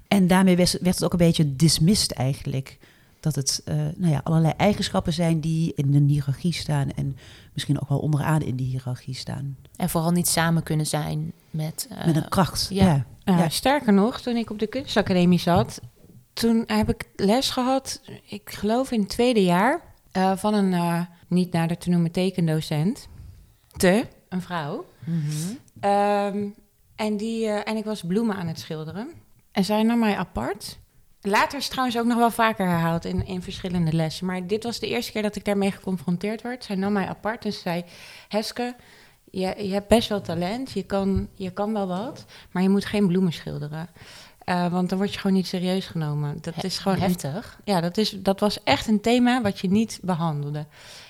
En 0.07 0.27
daarmee 0.27 0.55
werd 0.55 0.71
het 0.81 1.03
ook 1.03 1.11
een 1.11 1.17
beetje 1.17 1.55
dismissed 1.55 2.11
eigenlijk. 2.11 2.77
Dat 3.19 3.35
het 3.35 3.61
eh, 3.65 3.75
nou 3.95 4.11
ja, 4.11 4.21
allerlei 4.23 4.53
eigenschappen 4.57 5.13
zijn 5.13 5.39
die 5.39 5.73
in 5.75 5.93
een 5.93 6.07
hiërarchie 6.07 6.53
staan 6.53 6.91
en 6.91 7.17
misschien 7.53 7.81
ook 7.81 7.89
wel 7.89 7.99
onderaan 7.99 8.41
in 8.41 8.55
die 8.55 8.67
hiërarchie 8.67 9.15
staan. 9.15 9.57
En 9.75 9.89
vooral 9.89 10.11
niet 10.11 10.27
samen 10.27 10.63
kunnen 10.63 10.85
zijn 10.85 11.33
met... 11.53 11.87
eh, 11.89 12.05
Met 12.05 12.15
een 12.15 12.29
kracht. 12.29 12.67
ja. 12.69 12.85
Ja. 12.85 13.05
Uh, 13.33 13.39
Ja. 13.39 13.49
Sterker 13.49 13.93
nog, 13.93 14.21
toen 14.21 14.35
ik 14.35 14.49
op 14.49 14.59
de 14.59 14.67
kunstacademie 14.67 15.39
zat, 15.39 15.79
toen 16.33 16.63
heb 16.67 16.89
ik 16.89 17.09
les 17.15 17.49
gehad, 17.49 18.01
ik 18.25 18.49
geloof 18.49 18.91
in 18.91 18.99
het 18.99 19.09
tweede 19.09 19.43
jaar, 19.43 19.81
eh, 20.11 20.31
van 20.35 20.53
een 20.53 20.73
eh, 20.73 21.01
niet 21.27 21.51
nader 21.51 21.77
te 21.77 21.89
noemen 21.89 22.11
tekendocent. 22.11 23.07
Te, 23.77 24.07
een 24.29 24.41
vrouw. 24.41 24.85
mhm. 25.05 25.53
Ehm, 25.79 26.45
en, 26.95 27.17
die, 27.17 27.47
en 27.49 27.77
ik 27.77 27.85
was 27.85 28.01
bloemen 28.01 28.35
aan 28.35 28.47
het 28.47 28.59
schilderen. 28.59 29.09
En 29.51 29.65
zij 29.65 29.83
nam 29.83 29.99
mij 29.99 30.15
apart. 30.17 30.77
Later 31.21 31.57
is 31.57 31.63
het 31.63 31.71
trouwens 31.71 31.97
ook 31.99 32.05
nog 32.05 32.17
wel 32.17 32.31
vaker 32.31 32.65
herhaald 32.67 33.05
in, 33.05 33.25
in 33.25 33.41
verschillende 33.41 33.93
lessen. 33.93 34.25
Maar 34.25 34.47
dit 34.47 34.63
was 34.63 34.79
de 34.79 34.87
eerste 34.87 35.11
keer 35.11 35.21
dat 35.21 35.35
ik 35.35 35.45
daarmee 35.45 35.71
geconfronteerd 35.71 36.41
werd. 36.41 36.63
Zij 36.63 36.75
nam 36.75 36.93
mij 36.93 37.07
apart 37.07 37.45
en 37.45 37.53
ze 37.53 37.59
zei... 37.59 37.83
Heske, 38.27 38.75
je, 39.39 39.67
je 39.67 39.73
hebt 39.73 39.87
best 39.87 40.09
wel 40.09 40.21
talent. 40.21 40.71
Je 40.71 40.83
kan, 40.83 41.27
je 41.33 41.51
kan 41.51 41.73
wel 41.73 41.87
wat. 41.87 42.25
Maar 42.51 42.63
je 42.63 42.69
moet 42.69 42.85
geen 42.85 43.07
bloemen 43.07 43.33
schilderen. 43.33 43.87
Eh, 44.39 44.71
want 44.71 44.89
dan 44.89 44.97
word 44.97 45.13
je 45.13 45.19
gewoon 45.19 45.35
niet 45.35 45.47
serieus 45.47 45.85
genomen. 45.85 46.37
Dat 46.41 46.63
is 46.63 46.77
gewoon 46.77 46.97
een 46.97 47.03
heftig. 47.03 47.59
ja, 47.63 47.81
dat, 47.81 47.97
is, 47.97 48.09
dat 48.21 48.39
was 48.39 48.63
echt 48.63 48.87
een 48.87 49.01
thema 49.01 49.41
wat 49.41 49.59
je 49.59 49.69
niet 49.69 49.99
behandelde. 50.01 50.65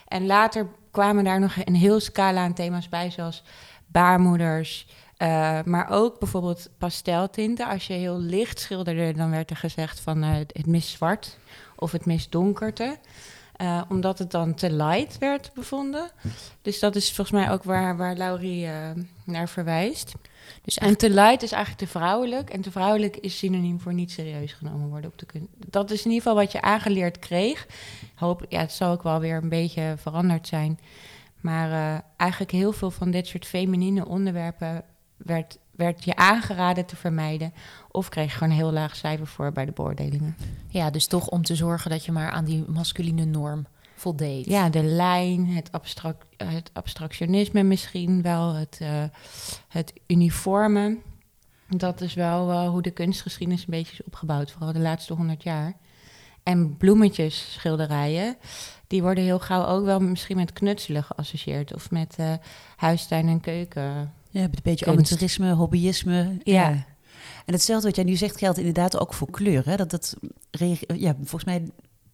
En 0.07 0.25
later 0.25 0.67
kwamen 0.91 1.23
daar 1.23 1.39
nog 1.39 1.55
een 1.63 1.75
heel 1.75 1.99
scala 1.99 2.43
aan 2.43 2.53
thema's 2.53 2.89
bij, 2.89 3.11
zoals 3.11 3.43
baarmoeders. 3.87 4.87
eh, 5.17 5.59
maar 5.65 5.89
ook 5.89 6.19
bijvoorbeeld 6.19 6.69
pasteltinten. 6.77 7.67
Als 7.67 7.87
je 7.87 7.93
heel 7.93 8.19
licht 8.19 8.59
schilderde, 8.59 9.13
dan 9.13 9.31
werd 9.31 9.49
er 9.49 9.57
gezegd 9.57 9.99
van 9.99 10.23
eh, 10.23 10.29
het 10.35 10.67
mist 10.67 10.89
zwart 10.89 11.37
of 11.75 11.91
het 11.91 12.05
mist 12.05 12.31
donkerte. 12.31 12.97
Eh, 13.63 13.81
omdat 13.89 14.19
het 14.19 14.31
dan 14.31 14.53
te 14.53 14.71
light 14.71 15.17
werd 15.17 15.51
bevonden. 15.53 16.09
Dus 16.61 16.79
dat 16.79 16.95
is 16.95 17.13
volgens 17.13 17.31
mij 17.41 17.51
ook 17.51 17.63
waar, 17.63 17.97
waar 17.97 18.15
Laurie 18.15 18.65
eh, 18.65 18.89
naar 19.23 19.49
verwijst. 19.49 20.13
Dus 20.61 20.77
En 20.77 20.97
te 20.97 21.09
light 21.09 21.43
is 21.43 21.51
eigenlijk 21.51 21.83
te 21.83 21.97
vrouwelijk. 21.97 22.49
En 22.49 22.61
te 22.61 22.71
vrouwelijk 22.71 23.17
is 23.17 23.37
synoniem 23.37 23.79
voor 23.79 23.93
niet 23.93 24.11
serieus 24.11 24.53
genomen 24.53 24.89
worden 24.89 25.09
op 25.09 25.17
de 25.17 25.25
kunst. 25.25 25.47
Dat 25.55 25.91
is 25.91 26.05
in 26.05 26.11
ieder 26.11 26.23
geval 26.23 26.43
wat 26.43 26.51
je 26.51 26.61
aangeleerd 26.61 27.19
kreeg. 27.19 27.67
Hoop, 28.15 28.45
ja, 28.49 28.59
het 28.59 28.71
zal 28.71 28.91
ook 28.91 29.03
wel 29.03 29.19
weer 29.19 29.35
een 29.35 29.49
beetje 29.49 29.93
veranderd 29.97 30.47
zijn. 30.47 30.79
Maar 31.41 31.71
eh, 31.71 31.99
eigenlijk 32.17 32.51
heel 32.51 32.71
veel 32.71 32.91
van 32.91 33.11
dit 33.11 33.27
soort 33.27 33.45
feminine 33.45 34.07
onderwerpen 34.07 34.83
werd, 35.17 35.57
werd 35.75 36.03
je 36.03 36.15
aangeraden 36.15 36.85
te 36.85 36.95
vermijden. 36.95 37.53
Of 37.91 38.09
kreeg 38.09 38.31
je 38.31 38.37
gewoon 38.37 38.49
een 38.49 38.59
heel 38.59 38.71
laag 38.71 38.95
cijfer 38.95 39.27
voor 39.27 39.51
bij 39.51 39.65
de 39.65 39.71
beoordelingen. 39.71 40.35
Ja, 40.67 40.89
dus 40.89 41.07
toch 41.07 41.27
om 41.27 41.43
te 41.43 41.55
zorgen 41.55 41.89
dat 41.89 42.05
je 42.05 42.11
maar 42.11 42.31
aan 42.31 42.45
die 42.45 42.63
masculine 42.67 43.25
norm 43.25 43.65
voldeed. 43.95 44.45
Ja, 44.45 44.69
de 44.69 44.83
lijn, 44.83 45.47
het, 45.47 45.71
abstract, 45.71 46.25
het 46.37 46.69
abstractionisme 46.73 47.63
misschien 47.63 48.21
wel, 48.21 48.53
het, 48.53 48.77
eh, 48.81 49.03
het 49.67 49.93
uniforme. 50.07 50.97
Dat 51.67 52.01
is 52.01 52.13
wel 52.13 52.51
eh, 52.51 52.69
hoe 52.69 52.81
de 52.81 52.91
kunstgeschiedenis 52.91 53.61
een 53.61 53.69
beetje 53.69 53.93
is 53.93 54.03
opgebouwd, 54.03 54.51
vooral 54.51 54.73
de 54.73 54.79
laatste 54.79 55.13
honderd 55.13 55.43
jaar. 55.43 55.73
En 56.43 56.77
bloemetjes, 56.77 57.53
schilderijen, 57.53 58.37
die 58.87 59.01
worden 59.01 59.23
heel 59.23 59.39
gauw 59.39 59.65
ook 59.65 59.85
wel 59.85 59.99
misschien 59.99 60.35
met 60.35 60.53
knutselen 60.53 61.03
geassocieerd. 61.03 61.73
Of 61.73 61.91
met 61.91 62.15
eh 62.17 62.33
huistuin 62.75 63.27
en 63.27 63.39
keuken. 63.39 64.13
Ja, 64.33 64.41
een 64.41 64.51
beetje 64.63 64.85
Kunst. 64.85 64.99
amateurisme, 64.99 65.53
hobbyisme. 65.53 66.37
Ja. 66.43 66.85
En 67.45 67.53
hetzelfde 67.53 67.87
wat 67.87 67.95
jij 67.95 68.05
nu 68.05 68.15
zegt 68.15 68.37
geldt 68.37 68.57
inderdaad 68.57 68.99
ook 68.99 69.13
voor 69.13 69.29
kleur. 69.29 69.65
Hè? 69.65 69.75
Dat, 69.75 69.89
dat 69.89 70.15
ja, 70.95 71.15
volgens 71.15 71.43
mij 71.43 71.71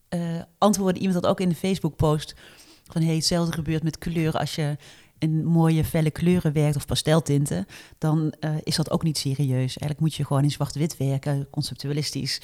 eh 0.09 0.41
antwoordde 0.57 0.99
iemand 1.01 1.21
dat 1.21 1.31
ook 1.31 1.39
in 1.39 1.49
de 1.49 1.55
Facebook-post. 1.55 2.35
Van 2.83 3.01
hey, 3.01 3.15
hetzelfde 3.15 3.53
gebeurt 3.53 3.83
met 3.83 3.97
kleur. 3.97 4.37
Als 4.37 4.55
je 4.55 4.77
in 5.17 5.45
mooie 5.45 5.83
felle 5.83 6.11
kleuren 6.11 6.53
werkt 6.53 6.75
of 6.75 6.85
pasteltinten, 6.85 7.65
dan 7.97 8.33
eh, 8.39 8.55
is 8.63 8.75
dat 8.75 8.91
ook 8.91 9.03
niet 9.03 9.17
serieus. 9.17 9.77
Eigenlijk 9.77 9.99
moet 9.99 10.15
je 10.15 10.25
gewoon 10.25 10.43
in 10.43 10.51
zwart-wit 10.51 10.97
werken, 10.97 11.47
conceptualistisch. 11.49 12.41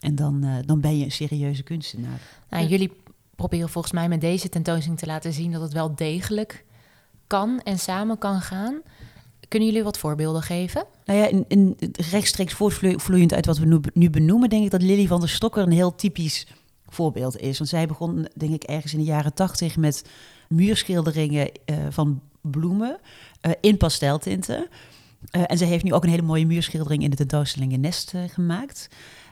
En 0.00 0.14
dan, 0.14 0.44
eh, 0.44 0.54
dan 0.64 0.80
ben 0.80 0.98
je 0.98 1.04
een 1.04 1.12
serieuze 1.12 1.62
kunstenaar. 1.62 2.20
Nou, 2.50 2.66
jullie 2.66 2.92
proberen 3.36 3.68
volgens 3.68 3.92
mij 3.92 4.08
met 4.08 4.20
deze 4.20 4.48
tentoonstelling 4.48 5.00
te 5.00 5.06
laten 5.06 5.32
zien 5.32 5.52
dat 5.52 5.60
het 5.60 5.72
wel 5.72 5.94
degelijk 5.94 6.64
kan 7.26 7.60
en 7.60 7.78
samen 7.78 8.18
kan 8.18 8.40
gaan. 8.40 8.80
Kunnen 9.52 9.70
jullie 9.70 9.84
wat 9.84 9.98
voorbeelden 9.98 10.42
geven? 10.42 10.84
Nou 11.04 11.18
ja, 11.18 11.26
in, 11.26 11.44
in 11.48 11.76
rechtstreeks 12.10 12.52
voortvloeiend 12.52 13.34
uit 13.34 13.46
wat 13.46 13.58
we 13.58 13.80
nu, 13.94 14.10
benoemen, 14.10 14.48
denk 14.48 14.64
ik 14.64 14.70
dat 14.70 14.82
Lily 14.82 15.06
van 15.06 15.20
der 15.20 15.28
Stokker 15.28 15.62
een 15.62 15.72
heel 15.72 15.94
typisch 15.94 16.46
voorbeeld 16.88 17.36
is. 17.36 17.58
Want 17.58 17.70
zij 17.70 17.86
begon, 17.86 18.28
denk 18.34 18.52
ik, 18.52 18.62
ergens 18.62 18.92
in 18.92 18.98
de 18.98 19.04
jaren 19.04 19.34
tachtig 19.34 19.76
met 19.76 20.04
muurschilderingen 20.48 21.50
eh, 21.64 21.76
van 21.90 22.20
bloemen 22.40 22.98
eh, 23.40 23.52
in 23.60 23.76
pasteltinten. 23.76 24.68
Eh, 25.30 25.42
en 25.46 25.58
zij 25.58 25.66
heeft 25.66 25.84
nu 25.84 25.92
ook 25.92 26.04
een 26.04 26.10
hele 26.10 26.22
mooie 26.22 26.46
muurschildering 26.46 27.02
in 27.02 27.10
de 27.10 27.16
tentoonstelling 27.16 27.72
in 27.72 27.80
Nest 27.80 28.12
gemaakt. 28.26 28.88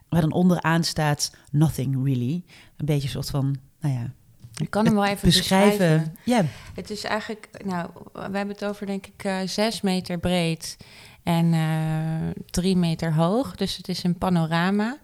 Waar 0.09 0.21
dan 0.21 0.33
onderaan 0.33 0.85
staat 0.85 1.35
Nothing 1.51 2.05
Really. 2.05 2.45
Een 2.77 2.87
beetje 2.87 3.03
een 3.03 3.09
soort 3.09 3.31
van, 3.31 3.57
nou 3.81 3.95
ja, 3.95 4.13
Ik 4.61 4.71
kan 4.71 4.85
hem 4.85 4.95
wel 4.95 5.05
even 5.05 5.29
beschrijven. 5.29 5.71
beschrijven. 5.71 6.17
Ja, 6.25 6.45
Het 6.75 6.91
is 6.91 7.05
eigenlijk, 7.05 7.49
nou, 7.65 7.91
we 8.13 8.21
hebben 8.21 8.49
het 8.49 8.65
over 8.65 8.87
denk 8.87 9.07
ik 9.07 9.25
eh, 9.25 9.37
zes 9.45 9.81
meter 9.81 10.19
breed 10.19 10.77
en 11.23 11.53
eh, 11.53 12.43
drie 12.51 12.77
meter 12.77 13.15
hoog. 13.15 13.57
Dus 13.57 13.77
het 13.77 13.89
is 13.89 14.03
een 14.03 14.19
panorama 14.19 14.99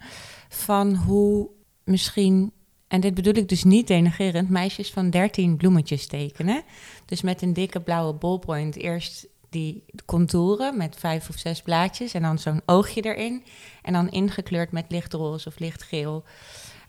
van 0.49 0.95
hoe 0.95 1.49
misschien, 1.85 2.53
en 2.89 3.01
dit 3.01 3.15
bedoel 3.15 3.35
ik 3.35 3.49
dus 3.49 3.65
niet 3.65 3.87
denigerend, 3.87 4.51
meisjes 4.51 4.91
van 4.91 5.11
13 5.11 5.57
bloemetjes 5.57 6.07
tekenen. 6.07 6.63
Dus 7.05 7.23
met 7.23 7.43
een 7.43 7.53
dikke 7.53 7.81
blauwe 7.81 8.15
ballpoint 8.15 8.77
eerst 8.77 9.27
die 9.51 9.85
contouren 10.05 10.77
met 10.77 10.97
vijf 10.99 11.29
of 11.29 11.39
zes 11.39 11.63
blaadjes 11.63 12.15
en 12.15 12.23
dan 12.23 12.39
zo'n 12.39 12.63
oogje 12.67 13.01
erin. 13.01 13.43
En 13.83 13.93
dan 13.93 14.11
ingekleurd 14.11 14.73
met 14.73 14.85
lichtroze 14.89 15.49
of 15.49 15.59
lichtgeel. 15.59 16.25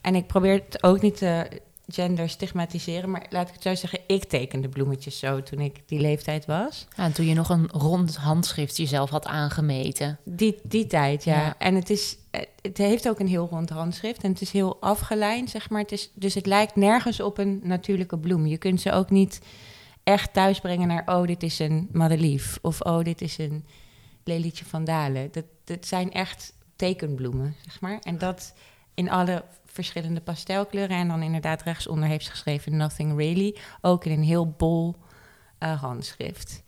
En 0.01 0.15
ik 0.15 0.27
probeer 0.27 0.53
het 0.53 0.83
ook 0.83 1.01
niet 1.01 1.17
te 1.17 1.61
gender 1.87 2.29
stigmatiseren. 2.29 3.11
Maar 3.11 3.25
laat 3.29 3.47
ik 3.47 3.53
het 3.53 3.63
zo 3.63 3.75
zeggen, 3.75 3.99
ik 4.07 4.23
tekende 4.23 4.69
bloemetjes 4.69 5.19
zo 5.19 5.43
toen 5.43 5.59
ik 5.59 5.81
die 5.85 5.99
leeftijd 5.99 6.45
was. 6.45 6.87
Ja, 6.95 7.03
en 7.03 7.13
toen 7.13 7.25
je 7.25 7.33
nog 7.33 7.49
een 7.49 7.69
rond 7.71 8.15
handschrift 8.15 8.77
jezelf 8.77 9.09
had 9.09 9.25
aangemeten. 9.25 10.17
Die, 10.23 10.59
die 10.63 10.87
tijd, 10.87 11.23
ja. 11.23 11.35
Ja. 11.41 11.55
En 11.57 11.75
het, 11.75 11.89
is, 11.89 12.17
het 12.61 12.77
heeft 12.77 13.09
ook 13.09 13.19
een 13.19 13.27
heel 13.27 13.47
rond 13.51 13.69
handschrift 13.69 14.23
en 14.23 14.31
het 14.31 14.41
is 14.41 14.51
heel 14.51 14.77
afgeleid, 14.79 15.49
zeg 15.49 15.69
maar. 15.69 15.81
Het 15.81 15.91
is, 15.91 16.11
dus 16.13 16.33
het 16.33 16.45
lijkt 16.45 16.75
nergens 16.75 17.19
op 17.19 17.37
een 17.37 17.59
natuurlijke 17.63 18.17
bloem. 18.17 18.45
Je 18.45 18.57
kunt 18.57 18.81
ze 18.81 18.91
ook 18.91 19.09
niet 19.09 19.41
echt 20.03 20.33
thuisbrengen 20.33 20.87
naar... 20.87 21.03
oh, 21.05 21.27
dit 21.27 21.43
is 21.43 21.59
een 21.59 21.89
madelief 21.91 22.59
of 22.61 22.81
oh, 22.81 23.03
dit 23.03 23.21
is 23.21 23.37
een 23.37 23.65
lelietje 24.23 24.65
van 24.65 24.83
Dalen. 24.83 25.29
Dat, 25.31 25.45
dat 25.63 25.85
zijn 25.85 26.11
echt 26.11 26.53
tekenbloemen, 26.75 27.55
zeg 27.65 27.81
maar. 27.81 27.99
En 28.01 28.17
dat 28.17 28.53
in 28.97 29.09
alle 29.09 29.43
verschillende 29.65 30.21
pastelkleuren. 30.21 30.97
En 30.97 31.07
dan 31.07 31.21
inderdaad 31.21 31.61
rechtsonder 31.61 32.09
heeft 32.09 32.25
ze 32.25 32.31
geschreven 32.31 32.77
Nothing 32.77 33.17
Really. 33.17 33.55
Ook 33.81 34.05
in 34.05 34.11
een 34.11 34.23
heel 34.23 34.53
bol 34.57 34.95
eh, 35.57 35.81
handschrift. 35.81 36.63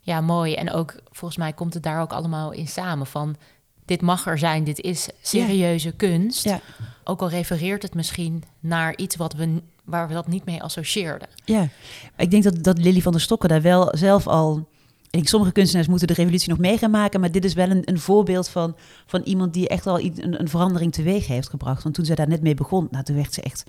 Ja, 0.00 0.20
mooi. 0.20 0.54
En 0.54 0.72
ook 0.72 0.94
volgens 1.10 1.38
mij 1.38 1.52
komt 1.52 1.74
het 1.74 1.82
daar 1.82 2.00
ook 2.00 2.12
allemaal 2.12 2.52
in 2.52 2.68
samen 2.68 3.06
van 3.06 3.36
dit 3.84 4.00
mag 4.00 4.26
er 4.26 4.38
zijn, 4.38 4.64
dit 4.64 4.80
is 4.80 5.08
serieuze 5.22 5.92
kunst. 5.92 6.44
Ja. 6.44 6.60
Ook 7.04 7.20
al 7.20 7.28
refereert 7.28 7.82
het 7.82 7.94
misschien 7.94 8.44
naar 8.60 8.96
iets 8.96 9.16
wat 9.16 9.32
we, 9.32 9.62
waar 9.84 10.08
we 10.08 10.14
dat 10.14 10.26
niet 10.26 10.44
mee 10.44 10.62
associeerden. 10.62 11.28
Ja, 11.44 11.68
ik 12.16 12.30
denk 12.30 12.42
dat, 12.42 12.64
dat 12.64 12.78
Lily 12.78 13.00
van 13.00 13.12
der 13.12 13.20
Stokken 13.20 13.48
daar 13.48 13.62
wel 13.62 13.96
zelf 13.96 14.26
al... 14.26 14.68
Denk, 15.10 15.28
sommige 15.28 15.52
kunstenaars 15.52 15.88
moeten 15.88 16.06
de 16.06 16.14
revolutie 16.14 16.48
nog 16.48 16.58
mee 16.58 16.78
gaan 16.78 16.90
maken, 16.90 17.20
maar 17.20 17.32
dit 17.32 17.44
is 17.44 17.54
wel 17.54 17.70
een, 17.70 17.82
een 17.84 17.98
voorbeeld 17.98 18.48
van, 18.48 18.76
van 19.06 19.22
iemand 19.22 19.52
die 19.52 19.68
echt 19.68 19.86
al 19.86 20.00
een, 20.00 20.40
een 20.40 20.48
verandering 20.48 20.92
teweeg 20.92 21.26
heeft 21.26 21.48
gebracht. 21.48 21.82
Want 21.82 21.94
toen 21.94 22.04
zij 22.04 22.14
daar 22.14 22.28
net 22.28 22.42
mee 22.42 22.54
begon, 22.54 22.88
nou, 22.90 23.04
toen 23.04 23.16
werd 23.16 23.34
ze 23.34 23.42
echt 23.42 23.64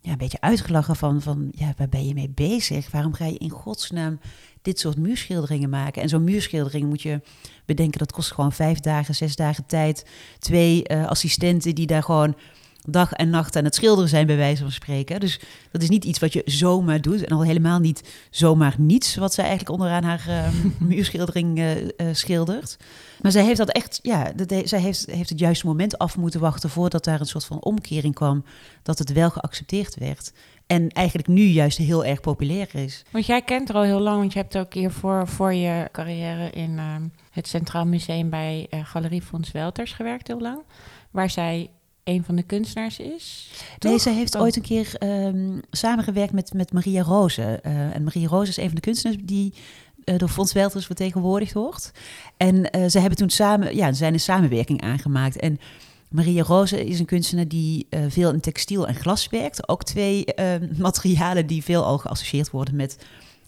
ja, 0.00 0.12
een 0.12 0.18
beetje 0.18 0.40
uitgelachen 0.40 0.96
van, 0.96 1.22
van, 1.22 1.48
ja, 1.50 1.74
waar 1.76 1.88
ben 1.88 2.06
je 2.06 2.14
mee 2.14 2.30
bezig? 2.34 2.90
Waarom 2.90 3.12
ga 3.12 3.26
je 3.26 3.38
in 3.38 3.50
godsnaam 3.50 4.20
dit 4.62 4.78
soort 4.78 4.96
muurschilderingen 4.96 5.70
maken? 5.70 6.02
En 6.02 6.08
zo'n 6.08 6.24
muurschildering 6.24 6.88
moet 6.88 7.02
je 7.02 7.20
bedenken, 7.64 7.98
dat 7.98 8.12
kost 8.12 8.32
gewoon 8.32 8.52
vijf 8.52 8.80
dagen, 8.80 9.14
zes 9.14 9.36
dagen 9.36 9.66
tijd. 9.66 10.06
Twee 10.38 10.84
eh, 10.84 11.06
assistenten 11.06 11.74
die 11.74 11.86
daar 11.86 12.02
gewoon 12.02 12.34
dag 12.88 13.12
en 13.12 13.30
nacht 13.30 13.56
aan 13.56 13.64
het 13.64 13.74
schilderen 13.74 14.08
zijn, 14.08 14.26
bij 14.26 14.36
wijze 14.36 14.62
van 14.62 14.72
spreken. 14.72 15.20
Dus 15.20 15.40
dat 15.70 15.82
is 15.82 15.88
niet 15.88 16.04
iets 16.04 16.18
wat 16.18 16.32
je 16.32 16.42
zomaar 16.44 17.00
doet. 17.00 17.24
En 17.24 17.36
al 17.36 17.42
helemaal 17.44 17.78
niet 17.78 18.26
zomaar 18.30 18.74
niets, 18.78 19.16
wat 19.16 19.34
zij 19.34 19.44
eigenlijk 19.44 19.72
onderaan 19.72 20.02
haar 20.02 20.24
eh, 20.28 20.48
muurschildering 20.88 21.58
eh, 21.58 22.06
schildert. 22.12 22.76
Maar 23.20 23.32
zij 23.32 23.44
heeft 23.44 23.56
dat 23.58 23.70
echt, 23.70 23.98
ja, 24.02 24.32
dat 24.36 24.50
he- 24.50 24.66
zij 24.66 24.80
heeft, 24.80 25.06
heeft 25.10 25.28
het 25.28 25.38
juiste 25.38 25.66
moment 25.66 25.98
af 25.98 26.16
moeten 26.16 26.40
wachten 26.40 26.70
voordat 26.70 27.04
daar 27.04 27.20
een 27.20 27.26
soort 27.26 27.44
van 27.44 27.62
omkering 27.62 28.14
kwam, 28.14 28.44
dat 28.82 28.98
het 28.98 29.12
wel 29.12 29.30
geaccepteerd 29.30 29.96
werd. 29.98 30.32
En 30.66 30.88
eigenlijk 30.88 31.28
nu 31.28 31.42
juist 31.42 31.78
heel 31.78 32.04
erg 32.04 32.20
populair 32.20 32.68
is. 32.74 33.04
Want 33.10 33.26
jij 33.26 33.42
kent 33.42 33.68
er 33.68 33.74
al 33.74 33.82
heel 33.82 34.00
lang, 34.00 34.18
want 34.18 34.32
je 34.32 34.38
hebt 34.38 34.58
ook 34.58 34.74
hiervoor 34.74 35.28
voor 35.28 35.54
je 35.54 35.88
carrière 35.92 36.50
in 36.50 36.78
ehm, 36.78 37.02
het 37.30 37.48
Centraal 37.48 37.86
Museum 37.86 38.30
bij 38.30 38.66
Galerie 38.70 39.22
Fons 39.22 39.52
Welters 39.52 39.92
gewerkt 39.92 40.26
heel 40.26 40.40
lang. 40.40 40.62
Waar 41.10 41.30
zij 41.30 41.70
een 42.04 42.24
van 42.24 42.36
de 42.36 42.42
kunstenaars 42.42 42.98
is. 42.98 43.50
Nee, 43.78 43.92
toch? 43.92 44.02
zij 44.02 44.14
heeft 44.14 44.34
Oh. 44.34 44.40
ooit 44.40 44.56
een 44.56 44.62
keer 44.62 44.94
ehm, 44.98 45.58
samengewerkt 45.70 46.32
met, 46.32 46.52
met 46.52 46.72
Maria 46.72 47.02
Roze. 47.02 47.42
Eh, 47.62 47.94
en 47.94 48.04
Maria 48.04 48.28
Roze 48.28 48.50
is 48.50 48.56
een 48.56 48.66
van 48.66 48.74
de 48.74 48.80
kunstenaars 48.80 49.20
die 49.24 49.52
eh, 50.04 50.18
door 50.18 50.28
Fons 50.28 50.52
Welters 50.52 50.86
vertegenwoordigd 50.86 51.52
wordt. 51.52 51.92
En 52.36 52.70
eh, 52.70 52.88
ze 52.88 52.98
hebben 52.98 53.18
toen 53.18 53.30
samen, 53.30 53.76
ja, 53.76 53.88
ze 53.88 53.94
zijn 53.94 54.12
een 54.12 54.20
samenwerking 54.20 54.82
aangemaakt. 54.82 55.36
En 55.36 55.60
Maria 56.08 56.42
Roze 56.42 56.84
is 56.84 56.98
een 56.98 57.06
kunstenaar 57.06 57.48
die 57.48 57.86
veel 58.08 58.32
in 58.32 58.40
textiel 58.40 58.86
en 58.86 58.94
glas 58.94 59.28
werkt. 59.28 59.68
Ook 59.68 59.84
twee 59.84 60.24
eh, 60.24 60.46
materialen 60.78 61.46
die 61.46 61.62
veel 61.62 61.84
al 61.84 61.98
geassocieerd 61.98 62.50
worden 62.50 62.76
met 62.76 62.96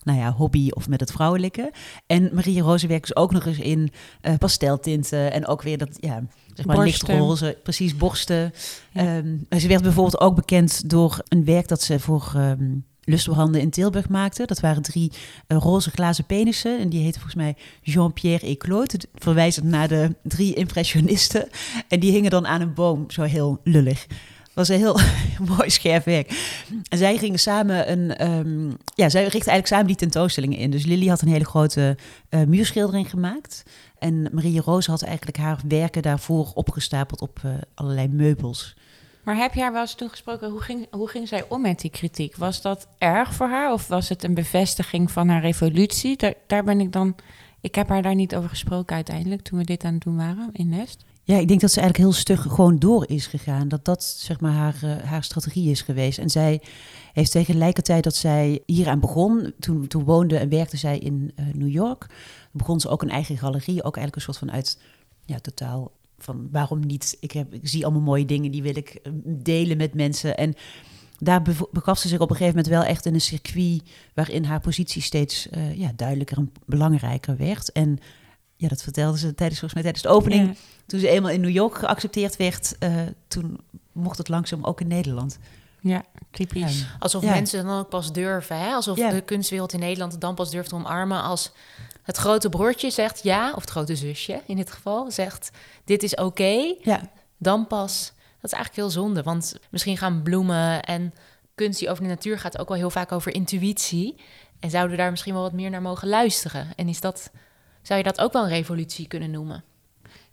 nou 0.02 0.18
ja, 0.18 0.32
hobby 0.32 0.70
of 0.70 0.88
met 0.88 1.00
het 1.00 1.12
vrouwelijke. 1.12 1.72
En 2.06 2.30
Maria 2.32 2.62
Roze 2.62 2.86
werkt 2.86 3.06
dus 3.06 3.16
ook 3.16 3.32
nog 3.32 3.46
eens 3.46 3.58
in 3.58 3.90
pasteltinten 4.38 5.32
en 5.32 5.46
ook 5.46 5.62
weer 5.62 5.78
dat, 5.78 5.88
ja, 6.00 6.22
zeg 6.54 6.66
maar 6.66 6.76
Borsten. 6.76 7.08
lichtroze, 7.08 7.58
precies, 7.62 7.96
borsten. 7.96 8.52
Ja. 8.92 9.16
Ehm, 9.48 9.60
ze 9.60 9.68
werd 9.68 9.82
bijvoorbeeld 9.82 10.20
ook 10.20 10.34
bekend 10.34 10.90
door 10.90 11.18
een 11.28 11.44
werk 11.44 11.68
dat 11.68 11.82
ze 11.82 12.00
voor 12.00 12.32
Lustbranden 13.04 13.60
in 13.60 13.70
Tilburg 13.70 14.08
maakte. 14.08 14.46
Dat 14.46 14.60
waren 14.60 14.82
drie 14.82 15.12
eh, 15.46 15.58
roze 15.58 15.90
glazen 15.90 16.24
penissen. 16.24 16.78
En 16.78 16.88
die 16.88 17.02
heette 17.02 17.18
volgens 17.20 17.42
mij 17.42 17.56
Jean-Pierre 17.82 18.46
et 18.46 18.58
Claude. 18.58 18.98
Verwijzend 19.14 19.66
naar 19.66 19.88
de 19.88 20.14
drie 20.22 20.54
impressionisten. 20.54 21.48
En 21.88 22.00
die 22.00 22.12
hingen 22.12 22.30
dan 22.30 22.46
aan 22.46 22.60
een 22.60 22.74
boom, 22.74 23.10
zo 23.10 23.22
heel 23.22 23.60
lullig. 23.64 24.06
was 24.54 24.68
een 24.68 24.78
heel 24.78 24.98
mooi 25.56 25.70
scherp 25.70 26.04
werk. 26.04 26.30
En 26.88 26.98
zij 26.98 27.16
gingen 27.16 27.38
samen 27.38 27.90
een... 27.90 28.16
ehm, 28.16 28.70
ja, 28.94 29.08
zij 29.08 29.20
richtten 29.22 29.52
eigenlijk 29.52 29.66
samen 29.66 29.86
die 29.86 29.96
tentoonstellingen 29.96 30.58
in. 30.58 30.70
Dus 30.70 30.84
Lily 30.84 31.06
had 31.06 31.22
een 31.22 31.28
hele 31.28 31.44
grote 31.44 31.96
eh, 32.28 32.42
muurschildering 32.42 33.10
gemaakt. 33.10 33.62
En 33.98 34.28
Marie 34.32 34.60
Roos 34.60 34.86
had 34.86 35.02
eigenlijk 35.02 35.36
haar 35.36 35.60
werken 35.68 36.02
daarvoor 36.02 36.50
opgestapeld 36.54 37.20
op 37.20 37.40
eh, 37.42 37.50
allerlei 37.74 38.08
meubels. 38.08 38.76
Maar 39.22 39.36
heb 39.36 39.54
je 39.54 39.60
haar 39.60 39.72
wel 39.72 39.80
eens 39.80 39.94
toen 39.94 40.10
gesproken? 40.10 40.50
Hoe 40.50 40.60
ging, 40.60 40.86
hoe 40.90 41.08
ging 41.08 41.28
zij 41.28 41.44
om 41.48 41.60
met 41.60 41.80
die 41.80 41.90
kritiek? 41.90 42.36
Was 42.36 42.62
dat 42.62 42.88
erg 42.98 43.34
voor 43.34 43.48
haar 43.48 43.72
of 43.72 43.88
was 43.88 44.08
het 44.08 44.24
een 44.24 44.34
bevestiging 44.34 45.10
van 45.10 45.28
haar 45.28 45.40
revolutie? 45.40 46.16
Daar, 46.16 46.34
daar 46.46 46.64
ben 46.64 46.80
ik 46.80 46.92
dan. 46.92 47.14
Ik 47.60 47.74
heb 47.74 47.88
haar 47.88 48.02
daar 48.02 48.14
niet 48.14 48.36
over 48.36 48.48
gesproken 48.48 48.94
uiteindelijk 48.94 49.42
toen 49.42 49.58
we 49.58 49.64
dit 49.64 49.84
aan 49.84 49.94
het 49.94 50.02
doen 50.02 50.16
waren 50.16 50.50
in 50.52 50.68
Nest. 50.68 51.04
Ja, 51.26 51.38
ik 51.38 51.48
denk 51.48 51.60
dat 51.60 51.72
ze 51.72 51.80
eigenlijk 51.80 52.10
heel 52.10 52.20
stug 52.20 52.42
gewoon 52.42 52.78
door 52.78 53.08
is 53.08 53.26
gegaan. 53.26 53.68
Dat 53.68 53.84
dat 53.84 54.04
zeg 54.04 54.40
maar 54.40 54.52
haar, 54.52 54.76
eh, 54.82 54.96
haar 54.96 55.24
strategie 55.24 55.70
is 55.70 55.82
geweest. 55.82 56.18
En 56.18 56.30
zij 56.30 56.62
heeft 57.12 57.30
tegelijkertijd 57.30 58.04
dat 58.04 58.14
zij 58.14 58.62
hieraan 58.66 59.00
begon. 59.00 59.52
Toen, 59.58 59.86
toen 59.86 60.04
woonde 60.04 60.38
en 60.38 60.48
werkte 60.48 60.76
zij 60.76 60.98
in 60.98 61.32
eh, 61.34 61.44
New 61.52 61.68
York. 61.68 62.06
Begon 62.52 62.80
ze 62.80 62.88
ook 62.88 63.02
een 63.02 63.10
eigen 63.10 63.38
galerie. 63.38 63.82
Ook 63.82 63.96
eigenlijk 63.96 64.16
een 64.16 64.22
soort 64.22 64.38
van 64.38 64.52
uit 64.52 64.78
ja, 65.24 65.38
totaal 65.38 65.92
van 66.18 66.48
waarom 66.50 66.86
niet? 66.86 67.16
Ik, 67.20 67.30
heb, 67.32 67.54
ik 67.54 67.68
zie 67.68 67.84
allemaal 67.84 68.02
mooie 68.02 68.24
dingen 68.24 68.50
die 68.50 68.62
wil 68.62 68.76
ik 68.76 68.88
eh, 68.88 69.12
delen 69.24 69.76
met 69.76 69.94
mensen. 69.94 70.36
En 70.36 70.54
daar 71.18 71.42
begaf 71.70 71.98
ze 71.98 72.08
zich 72.08 72.20
op 72.20 72.30
een 72.30 72.36
gegeven 72.36 72.56
moment 72.56 72.74
wel 72.74 72.84
echt 72.84 73.06
in 73.06 73.14
een 73.14 73.20
circuit 73.20 73.82
waarin 74.14 74.44
haar 74.44 74.60
positie 74.60 75.02
steeds 75.02 75.48
eh, 75.48 75.78
ja, 75.78 75.92
duidelijker 75.96 76.36
en 76.36 76.52
belangrijker 76.66 77.36
werd. 77.36 77.72
En 77.72 77.98
ja, 78.64 78.70
dat 78.70 78.82
vertelde 78.82 79.18
ze 79.18 79.34
tijdens, 79.34 79.60
volgens 79.60 79.72
mij 79.74 79.82
tijdens 79.82 80.02
de 80.02 80.08
opening. 80.20 80.48
Ja. 80.48 80.54
Toen 80.86 81.00
ze 81.00 81.08
eenmaal 81.08 81.30
in 81.30 81.40
New 81.40 81.50
York 81.50 81.74
geaccepteerd 81.78 82.36
werd, 82.36 82.76
eh, 82.78 82.94
toen 83.28 83.60
mocht 83.92 84.18
het 84.18 84.28
langzaam 84.28 84.64
ook 84.64 84.80
in 84.80 84.86
Nederland. 84.86 85.38
Ja, 85.80 86.02
typisch. 86.30 86.84
Alsof 86.98 87.22
Ja. 87.22 87.30
mensen 87.30 87.64
dan 87.64 87.78
ook 87.78 87.88
pas 87.88 88.12
durven, 88.12 88.58
hè? 88.58 88.72
alsof 88.72 88.96
Ja. 88.98 89.10
de 89.10 89.20
kunstwereld 89.20 89.72
in 89.72 89.78
Nederland 89.80 90.12
het 90.12 90.20
dan 90.20 90.34
pas 90.34 90.50
durft 90.50 90.68
te 90.68 90.74
omarmen 90.74 91.22
als 91.22 91.52
het 92.02 92.16
grote 92.16 92.48
broertje 92.48 92.90
zegt 92.90 93.22
ja, 93.22 93.52
of 93.54 93.60
het 93.60 93.70
grote 93.70 93.96
zusje 93.96 94.42
in 94.46 94.56
dit 94.56 94.70
geval 94.72 95.10
zegt 95.10 95.50
dit 95.84 96.02
is 96.02 96.14
oké, 96.14 96.74
Ja, 96.82 97.00
dan 97.38 97.66
pas. 97.66 98.12
Dat 98.40 98.52
is 98.52 98.58
eigenlijk 98.58 98.74
heel 98.74 99.02
zonde, 99.02 99.22
want 99.22 99.54
misschien 99.70 99.96
gaan 99.98 100.22
bloemen 100.22 100.82
en 100.82 101.14
kunst 101.54 101.78
die 101.78 101.90
over 101.90 102.02
de 102.02 102.08
natuur 102.08 102.38
gaat 102.38 102.58
ook 102.58 102.68
wel 102.68 102.76
heel 102.76 102.90
vaak 102.90 103.12
over 103.12 103.34
intuïtie. 103.34 104.14
En 104.60 104.70
zouden 104.70 104.96
we 104.96 105.02
daar 105.02 105.10
misschien 105.10 105.32
wel 105.32 105.42
wat 105.42 105.52
meer 105.52 105.70
naar 105.70 105.82
mogen 105.82 106.08
luisteren? 106.08 106.66
En 106.76 106.88
is 106.88 107.00
dat, 107.00 107.30
zou 107.84 107.98
je 107.98 108.04
dat 108.04 108.20
ook 108.20 108.32
wel 108.32 108.42
een 108.42 108.48
revolutie 108.48 109.08
kunnen 109.08 109.30
noemen? 109.30 109.64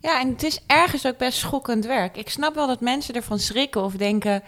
Ja, 0.00 0.20
en 0.20 0.28
het 0.28 0.42
is 0.42 0.60
ergens 0.66 1.06
ook 1.06 1.16
best 1.16 1.38
schokkend 1.38 1.86
werk. 1.86 2.16
Ik 2.16 2.28
snap 2.28 2.54
wel 2.54 2.66
dat 2.66 2.80
mensen 2.80 3.14
ervan 3.14 3.38
schrikken 3.38 3.82
of 3.82 3.92
denken. 3.92 4.42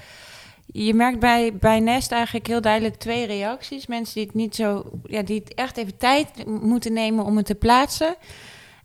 Je 0.67 0.95
merkt 0.95 1.19
bij, 1.19 1.57
bij 1.57 1.81
Nest 1.81 2.13
eigenlijk 2.13 2.47
heel 2.47 2.61
duidelijk 2.61 2.95
twee 2.95 3.27
reacties. 3.27 3.87
Mensen 3.87 4.15
die 4.15 4.25
het 4.25 4.35
niet 4.35 4.55
zo, 4.55 4.91
ja, 5.05 5.23
die 5.23 5.41
het 5.41 5.55
echt 5.55 5.77
even 5.77 5.97
tijd 5.97 6.47
moeten 6.47 6.93
nemen 6.93 7.25
om 7.25 7.37
het 7.37 7.47
te 7.47 7.55
plaatsen. 7.55 8.17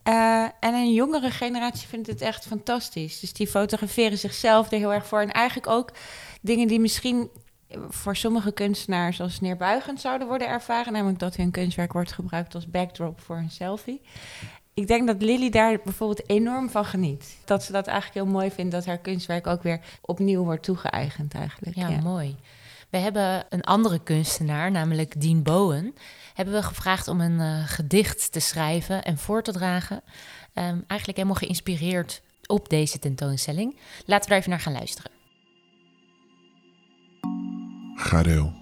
Eh, 0.03 0.43
en 0.59 0.73
een 0.73 0.93
jongere 0.93 1.31
generatie 1.31 1.87
vindt 1.87 2.07
het 2.07 2.21
echt 2.21 2.45
fantastisch. 2.45 3.19
Dus 3.19 3.33
die 3.33 3.47
fotograferen 3.47 4.17
zichzelf 4.17 4.71
er 4.71 4.77
heel 4.77 4.93
erg 4.93 5.05
voor. 5.05 5.21
En 5.21 5.31
eigenlijk 5.31 5.67
ook 5.67 5.91
dingen 6.41 6.67
die 6.67 6.79
misschien 6.79 7.29
voor 7.89 8.15
sommige 8.15 8.51
kunstenaars 8.51 9.21
als 9.21 9.39
neerbuigend 9.39 10.01
zouden 10.01 10.27
worden 10.27 10.47
ervaren. 10.47 10.93
Namelijk 10.93 11.19
dat 11.19 11.35
hun 11.35 11.51
kunstwerk 11.51 11.93
wordt 11.93 12.11
gebruikt 12.11 12.55
als 12.55 12.69
backdrop 12.69 13.21
voor 13.21 13.37
een 13.37 13.51
selfie. 13.51 14.01
Ik 14.73 14.87
denk 14.87 15.07
dat 15.07 15.21
Lily 15.21 15.49
daar 15.49 15.79
bijvoorbeeld 15.83 16.29
enorm 16.29 16.69
van 16.69 16.85
geniet. 16.85 17.37
Dat 17.45 17.63
ze 17.63 17.71
dat 17.71 17.87
eigenlijk 17.87 18.25
heel 18.25 18.33
mooi 18.33 18.51
vindt 18.51 18.71
dat 18.71 18.85
haar 18.85 18.97
kunstwerk 18.97 19.47
ook 19.47 19.63
weer 19.63 19.79
opnieuw 20.01 20.43
wordt 20.43 20.63
toegeëigend 20.63 21.33
eigenlijk. 21.33 21.75
Ja, 21.75 21.89
mooi. 21.89 22.35
We 22.89 22.97
hebben 22.97 23.45
een 23.49 23.63
andere 23.63 23.99
kunstenaar, 23.99 24.71
namelijk 24.71 25.21
Dean 25.21 25.43
Bowen, 25.43 25.95
hebben 26.33 26.53
we 26.53 26.63
gevraagd 26.63 27.07
om 27.07 27.21
een 27.21 27.39
eh, 27.39 27.67
gedicht 27.67 28.31
te 28.31 28.39
schrijven 28.39 29.03
en 29.03 29.17
voor 29.17 29.43
te 29.43 29.51
dragen. 29.51 30.01
Ehm, 30.53 30.77
eigenlijk 30.87 31.17
helemaal 31.17 31.35
geïnspireerd 31.35 32.21
op 32.45 32.69
deze 32.69 32.99
tentoonstelling. 32.99 33.75
Laten 34.05 34.23
we 34.23 34.29
daar 34.29 34.37
even 34.37 34.49
naar 34.49 34.59
gaan 34.59 34.73
luisteren. 34.73 35.18
Gareel. 37.99 38.53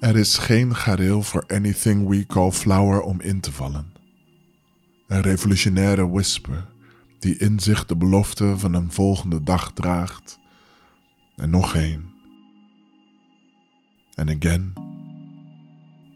Er 0.00 0.16
is 0.16 0.38
geen 0.38 0.76
gareel 0.76 1.22
voor 1.22 1.44
anything 1.46 2.08
we 2.08 2.26
call 2.26 2.50
flower 2.50 3.00
om 3.00 3.20
in 3.20 3.40
te 3.40 3.52
vallen. 3.52 3.92
Een 5.06 5.20
revolutionaire 5.20 6.08
whisper 6.08 6.68
die 7.18 7.36
in 7.36 7.60
zich 7.60 7.86
de 7.86 7.96
belofte 7.96 8.58
van 8.58 8.74
een 8.74 8.92
volgende 8.92 9.42
dag 9.42 9.72
draagt. 9.72 10.38
En 11.36 11.50
nog 11.50 11.74
één 11.74 12.12
And 14.14 14.30
again. 14.30 14.72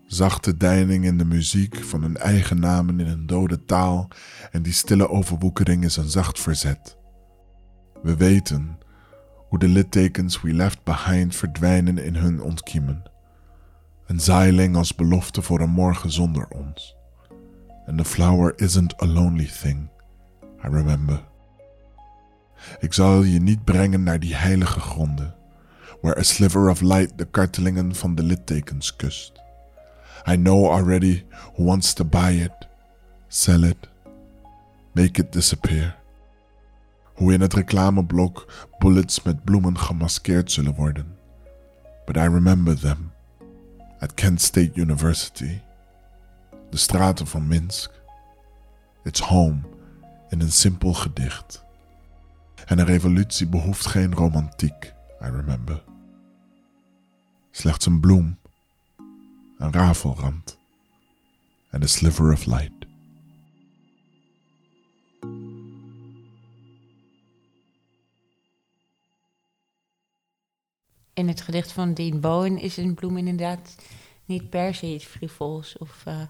Zachte 0.06 0.56
deining 0.56 1.04
in 1.04 1.18
de 1.18 1.24
muziek 1.24 1.76
van 1.84 2.02
hun 2.02 2.16
eigen 2.16 2.60
namen 2.60 3.00
in 3.00 3.06
een 3.06 3.26
dode 3.26 3.64
taal 3.64 4.08
en 4.50 4.62
die 4.62 4.72
stille 4.72 5.08
overwoekering 5.08 5.84
is 5.84 5.96
een 5.96 6.10
zacht 6.10 6.40
verzet. 6.40 6.96
We 8.02 8.16
weten 8.16 8.78
hoe 9.56 9.68
de 9.68 9.74
littekens 9.74 10.40
we 10.42 10.52
left 10.52 10.82
behind 10.84 11.36
verdwijnen 11.36 11.98
in 11.98 12.14
hun 12.14 12.42
ontkiemen. 12.42 13.02
Een 14.06 14.20
zeiling 14.20 14.76
als 14.76 14.94
belofte 14.94 15.42
voor 15.42 15.60
een 15.60 15.70
morgen 15.70 16.10
zonder 16.10 16.48
ons. 16.48 16.96
And 17.86 17.98
the 17.98 18.04
flower 18.04 18.52
isn't 18.56 19.02
a 19.02 19.06
lonely 19.06 19.50
thing, 19.62 19.88
I 20.42 20.68
remember. 20.68 21.24
Ik 22.78 22.92
zal 22.92 23.22
je 23.22 23.40
niet 23.40 23.64
brengen 23.64 24.02
naar 24.02 24.20
die 24.20 24.34
heilige 24.34 24.80
gronden, 24.80 25.34
where 26.00 26.18
a 26.18 26.22
sliver 26.22 26.70
of 26.70 26.80
light 26.80 27.18
de 27.18 27.24
kartelingen 27.24 27.94
van 27.94 28.14
de 28.14 28.22
littekens 28.22 28.96
kust. 28.96 29.32
I 30.28 30.36
know 30.36 30.70
already 30.70 31.24
who 31.54 31.64
wants 31.64 31.92
to 31.92 32.04
buy 32.04 32.32
it, 32.32 32.68
sell 33.28 33.62
it, 33.62 33.88
make 34.92 35.20
it 35.20 35.32
disappear. 35.32 35.96
Hoe 37.16 37.32
in 37.32 37.40
het 37.40 37.54
reclameblok 37.54 38.66
bullets 38.78 39.22
met 39.22 39.44
bloemen 39.44 39.78
gemaskeerd 39.78 40.52
zullen 40.52 40.74
worden. 40.74 41.16
But 42.04 42.16
I 42.16 42.20
remember 42.20 42.78
them 42.78 43.12
at 43.98 44.14
Kent 44.14 44.40
State 44.40 44.70
University, 44.74 45.60
de 46.70 46.76
straten 46.76 47.26
van 47.26 47.46
Minsk. 47.46 47.90
It's 49.02 49.20
home 49.20 49.58
in 50.28 50.40
een 50.40 50.52
simpel 50.52 50.92
gedicht. 50.92 51.64
En 52.66 52.78
een 52.78 52.86
revolutie 52.86 53.46
behoeft 53.46 53.86
geen 53.86 54.14
romantiek, 54.14 54.94
I 55.22 55.24
remember. 55.30 55.84
Slechts 57.50 57.86
een 57.86 58.00
bloem, 58.00 58.38
een 59.58 59.72
rafelrand 59.72 60.58
en 61.70 61.82
a 61.82 61.86
sliver 61.86 62.32
of 62.32 62.46
light. 62.46 62.86
In 71.16 71.28
het 71.28 71.40
gedicht 71.40 71.72
van 71.72 71.94
Dean 71.94 72.20
Bowen 72.20 72.58
is 72.58 72.76
een 72.76 72.94
bloem 72.94 73.16
inderdaad 73.16 73.74
niet 74.24 74.50
per 74.50 74.74
se 74.74 74.86
iets 74.86 75.04
frivols. 75.04 75.78
Of, 75.78 76.02
uh, 76.08 76.20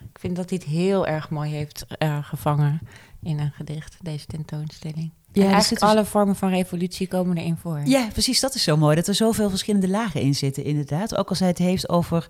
ik 0.00 0.18
vind 0.18 0.36
dat 0.36 0.50
hij 0.50 0.58
het 0.62 0.68
heel 0.72 1.06
erg 1.06 1.30
mooi 1.30 1.50
heeft 1.50 1.86
uh, 1.98 2.18
gevangen 2.24 2.80
in 3.22 3.38
een 3.38 3.50
gedicht, 3.50 3.96
deze 4.00 4.26
tentoonstelling. 4.26 5.10
Ja, 5.32 5.42
eigenlijk 5.42 5.80
dus 5.80 5.90
alle 5.90 6.04
vormen 6.04 6.36
van 6.36 6.48
revolutie 6.48 7.08
komen 7.08 7.36
erin 7.36 7.56
voor. 7.56 7.80
Ja, 7.84 8.08
precies. 8.12 8.40
Dat 8.40 8.54
is 8.54 8.62
zo 8.62 8.76
mooi. 8.76 8.96
Dat 8.96 9.06
er 9.06 9.14
zoveel 9.14 9.50
verschillende 9.50 9.88
lagen 9.88 10.20
in 10.20 10.34
zitten, 10.34 10.64
inderdaad. 10.64 11.16
Ook 11.16 11.28
als 11.28 11.38
hij 11.38 11.48
het 11.48 11.58
heeft 11.58 11.88
over 11.88 12.28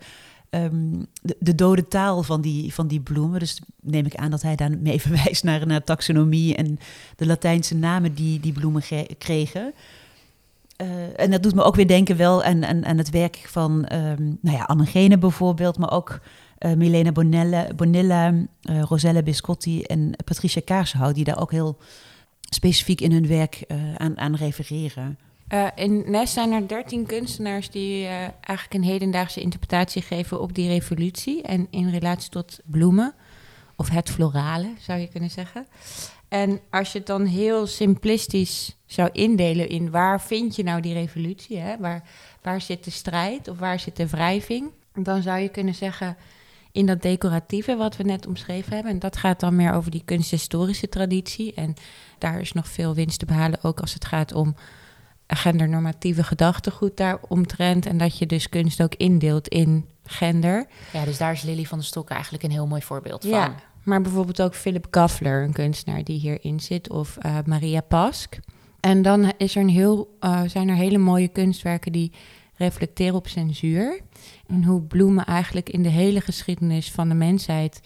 um, 0.50 1.06
de, 1.22 1.36
de, 1.38 1.54
dode 1.54 1.88
taal 1.88 2.22
van 2.22 2.40
die, 2.40 2.74
van 2.74 2.86
die 2.86 3.00
bloemen. 3.00 3.38
Dus 3.38 3.60
neem 3.80 4.06
ik 4.06 4.14
aan 4.14 4.30
dat 4.30 4.42
hij 4.42 4.56
daarmee 4.56 5.00
verwijst 5.06 5.44
naar, 5.44 5.66
naar 5.66 5.84
taxonomie 5.84 6.56
en 6.56 6.78
de 7.16 7.26
Latijnse 7.26 7.74
namen 7.74 8.14
die 8.14 8.40
die 8.40 8.52
bloemen 8.52 8.82
kregen. 9.18 9.74
Uh, 10.82 11.20
en 11.20 11.30
dat 11.30 11.42
doet 11.42 11.54
me 11.54 11.62
ook 11.62 11.74
weer 11.74 11.86
denken 11.86 12.16
wel 12.16 12.42
aan, 12.42 12.84
aan, 12.84 12.98
het 12.98 13.10
werk 13.10 13.36
van 13.46 13.72
um, 13.92 14.38
nou 14.40 14.56
ja, 14.56 14.64
Anne 14.64 14.86
Gene 14.86 15.18
bijvoorbeeld, 15.18 15.78
maar 15.78 15.92
ook 15.92 16.20
uh, 16.58 16.72
Milena 16.72 17.12
Bonella, 17.12 17.66
Bonilla, 17.76 18.30
uh, 18.30 18.46
Rosella 18.82 19.22
Biscotti 19.22 19.82
en 19.82 20.10
Patricia 20.24 20.62
Kaarshout, 20.64 21.14
die 21.14 21.24
daar 21.24 21.40
ook 21.40 21.50
heel 21.50 21.78
specifiek 22.40 23.00
in 23.00 23.12
hun 23.12 23.26
werk 23.26 23.64
aan, 23.96 24.18
aan 24.18 24.34
refereren. 24.34 25.18
In 25.74 26.04
Nest 26.06 26.32
zijn 26.32 26.52
er 26.52 26.68
dertien 26.68 27.06
kunstenaars 27.06 27.70
die 27.70 28.06
eigenlijk 28.06 28.74
een 28.74 28.82
hedendaagse 28.82 29.40
interpretatie 29.40 30.02
geven 30.02 30.40
op 30.40 30.54
die 30.54 30.68
revolutie 30.68 31.42
en 31.42 31.66
in 31.70 31.90
relatie 31.90 32.30
tot 32.30 32.60
bloemen, 32.64 33.14
of 33.76 33.88
het 33.88 34.10
florale 34.10 34.74
zou 34.78 35.00
je 35.00 35.08
kunnen 35.08 35.30
zeggen. 35.30 35.66
En 36.32 36.60
als 36.70 36.92
je 36.92 36.98
het 36.98 37.06
dan 37.06 37.24
heel 37.24 37.66
simplistisch 37.66 38.76
zou 38.86 39.08
indelen 39.12 39.68
in 39.68 39.90
waar 39.90 40.20
vind 40.20 40.56
je 40.56 40.62
nou 40.62 40.80
die 40.80 40.92
revolutie, 40.92 41.58
hè? 41.58 41.76
Waar, 41.78 42.02
waar 42.42 42.60
zit 42.60 42.84
de 42.84 42.90
strijd 42.90 43.48
of 43.48 43.58
waar 43.58 43.80
zit 43.80 43.96
de 43.96 44.08
wrijving, 44.08 44.70
dan 44.94 45.22
zou 45.22 45.38
je 45.38 45.48
kunnen 45.48 45.74
zeggen 45.74 46.16
in 46.70 46.86
dat 46.86 47.02
decoratieve 47.02 47.76
wat 47.76 47.96
we 47.96 48.02
net 48.02 48.26
omschreven 48.26 48.74
hebben. 48.74 48.92
En 48.92 48.98
dat 48.98 49.16
gaat 49.16 49.40
dan 49.40 49.56
meer 49.56 49.72
over 49.72 49.90
die 49.90 50.02
kunsthistorische 50.04 50.88
traditie. 50.88 51.54
En 51.54 51.74
daar 52.18 52.40
is 52.40 52.52
nog 52.52 52.68
veel 52.68 52.94
winst 52.94 53.18
te 53.18 53.26
behalen, 53.26 53.58
ook 53.62 53.80
als 53.80 53.94
het 53.94 54.04
gaat 54.04 54.34
om 54.34 54.54
gendernormatieve 55.26 56.24
gedachtegoed 56.24 56.96
daaromtrent. 56.96 57.86
En 57.86 57.98
dat 57.98 58.18
je 58.18 58.26
dus 58.26 58.48
kunst 58.48 58.82
ook 58.82 58.94
indeelt 58.94 59.48
in 59.48 59.86
gender. 60.04 60.66
Ja, 60.92 61.04
dus 61.04 61.18
daar 61.18 61.32
is 61.32 61.42
Lily 61.42 61.64
van 61.64 61.78
der 61.78 61.86
Stokken 61.86 62.14
eigenlijk 62.14 62.44
een 62.44 62.50
heel 62.50 62.66
mooi 62.66 62.82
voorbeeld 62.82 63.22
van. 63.22 63.30
Ja, 63.30 63.54
maar 63.84 64.00
bijvoorbeeld 64.00 64.42
ook 64.42 64.54
Philip 64.54 64.86
Gaffler, 64.90 65.42
een 65.42 65.52
kunstenaar 65.52 66.04
die 66.04 66.20
hierin 66.20 66.60
zit, 66.60 66.90
of 66.90 67.18
uh, 67.26 67.38
Maria 67.44 67.80
Pask. 67.80 68.38
En 68.80 69.02
dan 69.02 69.32
is 69.36 69.54
er 69.54 69.62
een 69.62 69.68
heel, 69.68 70.16
uh, 70.20 70.42
zijn 70.46 70.68
er 70.68 70.74
hele 70.74 70.98
mooie 70.98 71.28
kunstwerken 71.28 71.92
die 71.92 72.12
reflecteren 72.54 73.14
op 73.14 73.28
censuur. 73.28 74.00
En 74.46 74.64
hoe 74.64 74.82
bloemen 74.82 75.24
eigenlijk 75.24 75.70
in 75.70 75.82
de 75.82 75.88
hele 75.88 76.20
geschiedenis 76.20 76.90
van 76.90 77.08
de 77.08 77.14
mensheid, 77.14 77.80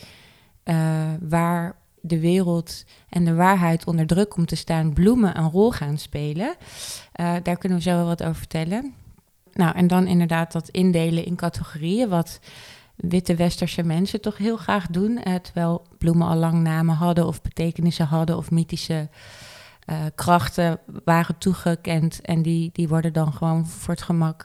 uh, 0.64 1.04
waar 1.20 1.76
de 2.00 2.20
wereld 2.20 2.84
en 3.08 3.24
de 3.24 3.34
waarheid 3.34 3.86
onder 3.86 4.06
druk 4.06 4.28
komt 4.28 4.48
te 4.48 4.56
staan, 4.56 4.92
bloemen 4.92 5.38
een 5.38 5.50
rol 5.50 5.70
gaan 5.70 5.98
spelen. 5.98 6.56
Daar 7.42 7.58
kunnen 7.58 7.78
we 7.78 7.84
zo 7.84 7.96
wel 7.96 8.06
wat 8.06 8.22
over 8.22 8.34
vertellen. 8.34 8.94
Nou, 9.52 9.76
en 9.76 9.86
dan 9.86 10.06
inderdaad 10.06 10.52
dat 10.52 10.68
indelen 10.68 11.24
in 11.24 11.36
categorieën, 11.36 12.08
wat 12.08 12.40
witte 12.96 13.34
westerse 13.34 13.82
mensen 13.82 14.20
toch 14.20 14.36
heel 14.36 14.56
graag 14.56 14.86
doen. 14.86 15.10
Uh, 15.10 15.34
terwijl 15.34 15.86
bloemen 15.98 16.26
al 16.26 16.36
lang 16.36 16.62
namen 16.62 16.94
hadden 16.94 17.26
of 17.26 17.42
betekenissen 17.42 18.06
hadden 18.06 18.36
of 18.36 18.50
mythische 18.50 19.08
uh, 19.90 19.96
krachten 20.14 20.78
waren 21.04 21.38
toegekend. 21.38 22.20
En 22.20 22.42
die, 22.42 22.70
die 22.72 22.88
worden 22.88 23.12
dan 23.12 23.32
gewoon 23.32 23.66
voor 23.66 23.94
het 23.94 24.02
gemak 24.02 24.44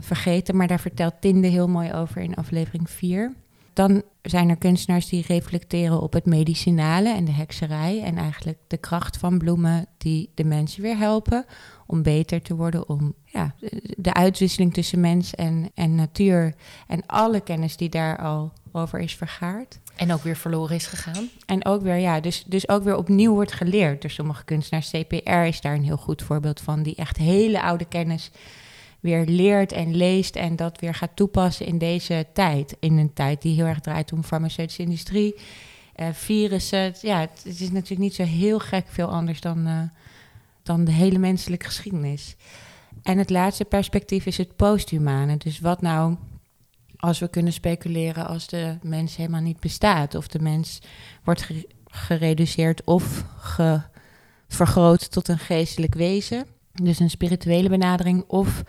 vergeten. 0.00 0.56
Maar 0.56 0.66
daar 0.66 0.80
vertelt 0.80 1.20
Tinde 1.20 1.48
heel 1.48 1.68
mooi 1.68 1.92
over 1.92 2.20
in 2.20 2.34
aflevering 2.34 2.90
4. 2.90 3.34
Dan 3.72 4.02
zijn 4.22 4.48
er 4.48 4.56
kunstenaars 4.56 5.08
die 5.08 5.24
reflecteren 5.26 6.00
op 6.00 6.12
het 6.12 6.26
medicinale 6.26 7.14
en 7.14 7.24
de 7.24 7.32
hekserij. 7.32 8.02
En 8.02 8.16
eigenlijk 8.16 8.58
de 8.66 8.76
kracht 8.76 9.16
van 9.16 9.38
bloemen 9.38 9.86
die 9.96 10.30
de 10.34 10.44
mensen 10.44 10.82
weer 10.82 10.96
helpen 10.96 11.44
om 11.92 12.02
beter 12.02 12.42
te 12.42 12.54
worden. 12.54 12.88
Om 12.88 13.14
ja, 13.24 13.54
de 13.96 14.12
uitwisseling 14.12 14.74
tussen 14.74 15.00
mens 15.00 15.34
en, 15.34 15.70
en 15.74 15.94
natuur. 15.94 16.54
En 16.86 17.06
alle 17.06 17.40
kennis 17.40 17.76
die 17.76 17.88
daar 17.88 18.18
al 18.18 18.52
over 18.72 18.98
is 18.98 19.14
vergaard. 19.14 19.78
En 19.96 20.12
ook 20.12 20.22
weer 20.22 20.36
verloren 20.36 20.76
is 20.76 20.86
gegaan. 20.86 21.28
En 21.46 21.64
ook 21.64 21.82
weer, 21.82 21.96
ja, 21.96 22.20
dus, 22.20 22.44
dus 22.46 22.68
ook 22.68 22.82
weer 22.82 22.96
opnieuw 22.96 23.32
wordt 23.32 23.52
geleerd 23.52 24.02
door 24.02 24.10
sommige 24.10 24.44
kunstenaars. 24.44 24.90
CPR 24.90 25.30
is 25.30 25.60
daar 25.60 25.74
een 25.74 25.84
heel 25.84 25.96
goed 25.96 26.22
voorbeeld 26.22 26.60
van, 26.60 26.82
die 26.82 26.94
echt 26.94 27.16
hele 27.16 27.62
oude 27.62 27.84
kennis 27.84 28.30
weer 29.00 29.24
leert 29.26 29.72
en 29.72 29.96
leest 29.96 30.36
en 30.36 30.56
dat 30.56 30.80
weer 30.80 30.94
gaat 30.94 31.16
toepassen 31.16 31.66
in 31.66 31.78
deze 31.78 32.26
tijd. 32.32 32.76
In 32.80 32.98
een 32.98 33.12
tijd 33.12 33.42
die 33.42 33.54
heel 33.54 33.66
erg 33.66 33.80
draait 33.80 34.12
om 34.12 34.24
farmaceutische 34.24 34.82
industrie, 34.82 35.34
uh, 35.96 36.06
virussen. 36.12 36.94
Ja, 37.00 37.20
het, 37.20 37.42
is 37.44 37.70
natuurlijk 37.70 38.00
niet 38.00 38.14
zo 38.14 38.22
heel 38.22 38.58
gek 38.58 38.84
veel 38.88 39.08
anders 39.08 39.40
dan, 39.40 39.66
uh, 39.66 39.82
dan 40.62 40.84
de 40.84 40.92
hele 40.92 41.18
menselijke 41.18 41.66
geschiedenis. 41.66 42.36
En 43.02 43.18
het 43.18 43.30
laatste 43.30 43.64
perspectief 43.64 44.26
is 44.26 44.36
het 44.36 44.56
posthumane. 44.56 45.36
Dus 45.36 45.60
wat 45.60 45.80
nou 45.80 46.16
als 46.96 47.18
we 47.18 47.28
kunnen 47.28 47.52
speculeren 47.52 48.26
als 48.26 48.46
de 48.46 48.78
mens 48.82 49.16
helemaal 49.16 49.40
niet 49.40 49.60
bestaat, 49.60 50.14
of 50.14 50.28
de 50.28 50.38
mens 50.38 50.78
wordt 51.24 51.46
gereduceerd 51.86 52.84
of 52.84 53.24
vergroot 54.48 55.10
tot 55.10 55.28
een 55.28 55.38
geestelijk 55.38 55.94
wezen. 55.94 56.46
Dus 56.72 56.98
een 56.98 57.10
spirituele 57.10 57.68
benadering 57.68 58.24
of 58.26 58.62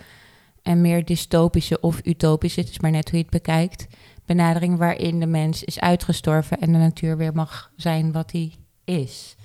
en 0.62 0.82
meer 0.82 1.06
dystopische 1.06 1.80
of 1.80 2.00
utopische, 2.04 2.60
het 2.60 2.70
is 2.70 2.80
maar 2.80 2.92
net 2.92 3.10
hoe 3.10 3.18
je 3.18 3.24
het 3.24 3.34
bekijkt, 3.34 3.88
benadering 4.26 4.78
waarin 4.78 5.20
de 5.20 5.26
mens 5.26 5.64
is 5.64 5.80
uitgestorven 5.80 6.60
en 6.60 6.72
de 6.72 6.78
natuur 6.78 7.18
weer 7.18 7.34
mag 7.34 7.72
zijn 7.76 8.12
wat 8.12 8.32
hij 8.32 8.54
is. 8.84 9.36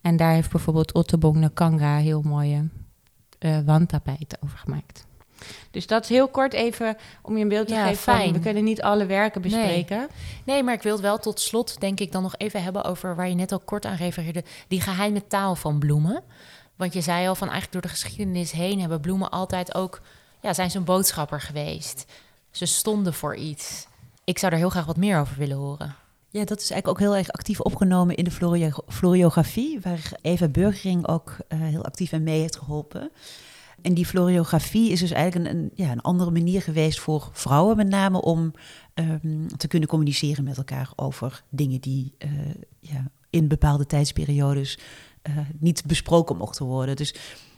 En 0.00 0.16
daar 0.16 0.32
heeft 0.32 0.50
bijvoorbeeld 0.50 0.92
Ottobong 0.92 1.36
Nakanga 1.36 1.96
heel 1.96 2.22
mooie 2.22 2.68
uh, 3.38 3.58
wandtapijten 3.64 4.38
over 4.44 4.58
gemaakt. 4.58 5.06
Dus 5.70 5.86
dat 5.86 6.02
is 6.02 6.08
heel 6.08 6.28
kort 6.28 6.52
even 6.52 6.96
om 7.22 7.36
je 7.36 7.42
een 7.42 7.48
beeld 7.48 7.68
te 7.68 7.74
ja, 7.74 7.86
geven. 7.86 8.02
Fijn. 8.02 8.24
Van, 8.24 8.32
we 8.32 8.40
kunnen 8.40 8.64
niet 8.64 8.82
alle 8.82 9.06
werken 9.06 9.42
bespreken. 9.42 9.98
Nee. 9.98 10.08
nee. 10.44 10.62
maar 10.62 10.74
ik 10.74 10.82
wil 10.82 10.92
het 10.92 11.00
wel 11.00 11.18
tot 11.18 11.40
slot, 11.40 11.80
denk 11.80 12.00
ik, 12.00 12.12
dan 12.12 12.22
nog 12.22 12.34
even 12.36 12.62
hebben 12.62 12.84
over 12.84 13.16
waar 13.16 13.28
je 13.28 13.34
net 13.34 13.52
al 13.52 13.60
kort 13.60 13.86
aan 13.86 13.96
refereerde: 13.96 14.44
die 14.68 14.80
geheime 14.80 15.26
taal 15.26 15.54
van 15.54 15.78
bloemen. 15.78 16.22
Want 16.76 16.92
je 16.92 17.00
zei 17.00 17.28
al 17.28 17.34
van 17.34 17.48
eigenlijk 17.48 17.72
door 17.72 17.92
de 17.92 17.98
geschiedenis 17.98 18.52
heen 18.52 18.80
hebben 18.80 19.00
bloemen 19.00 19.30
altijd 19.30 19.74
ook 19.74 20.00
ja, 20.40 20.54
zijn 20.54 20.70
ze 20.70 20.78
een 20.78 20.84
boodschapper 20.84 21.40
geweest. 21.40 22.04
Ze 22.50 22.66
stonden 22.66 23.14
voor 23.14 23.36
iets. 23.36 23.86
Ik 24.24 24.38
zou 24.38 24.52
er 24.52 24.58
heel 24.58 24.70
graag 24.70 24.84
wat 24.84 24.96
meer 24.96 25.20
over 25.20 25.36
willen 25.36 25.56
horen. 25.56 25.94
Ja, 26.30 26.44
dat 26.44 26.60
is 26.60 26.70
eigenlijk 26.70 26.88
ook 26.88 27.08
heel 27.08 27.16
erg 27.16 27.30
actief 27.30 27.60
opgenomen 27.60 28.16
in 28.16 28.24
de 28.24 28.30
florio 28.30 28.70
floriografie, 28.88 29.80
waar 29.80 30.12
Eva 30.22 30.48
Burgering 30.48 31.06
ook 31.06 31.36
uh, 31.48 31.58
heel 31.60 31.84
actief 31.84 32.12
en 32.12 32.22
mee 32.22 32.40
heeft 32.40 32.56
geholpen. 32.56 33.10
En 33.82 33.94
die 33.94 34.06
floriografie 34.06 34.90
is 34.90 35.00
dus 35.00 35.10
eigenlijk 35.10 35.50
een, 35.50 35.56
een, 35.56 35.70
ja, 35.74 35.90
een 35.90 36.00
andere 36.00 36.30
manier 36.30 36.62
geweest 36.62 37.00
voor 37.00 37.28
vrouwen 37.32 37.76
met 37.76 37.88
name 37.88 38.22
om 38.22 38.52
ehm, 38.94 39.46
te 39.56 39.68
kunnen 39.68 39.88
communiceren 39.88 40.44
met 40.44 40.56
elkaar 40.56 40.90
over 40.96 41.42
dingen 41.48 41.80
die 41.80 42.14
uh, 42.18 42.30
ja, 42.80 43.10
in 43.30 43.48
bepaalde 43.48 43.86
tijdsperiodes 43.86 44.78
uh, 45.28 45.38
niet 45.58 45.84
besproken 45.86 46.36
mochten 46.36 46.66
worden. 46.66 46.96
Dus, 46.96 47.14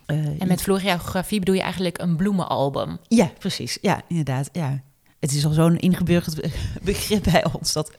uh, 0.07 0.41
en 0.41 0.49
met 0.49 0.63
floriografie 0.63 1.39
bedoel 1.39 1.55
je 1.55 1.63
eigenlijk 1.63 1.99
een 1.99 2.17
bloemenalbum? 2.17 2.99
Ja, 3.09 3.31
precies. 3.39 3.79
Ja, 3.81 4.03
inderdaad. 4.09 4.49
Ja 4.53 4.83
het 5.21 5.33
is 5.33 5.45
al 5.45 5.53
zo'n 5.53 5.77
ingeburgerd 5.77 6.41
begrip 6.83 7.23
bij 7.23 7.45
ons. 7.53 7.73
Dat 7.73 7.91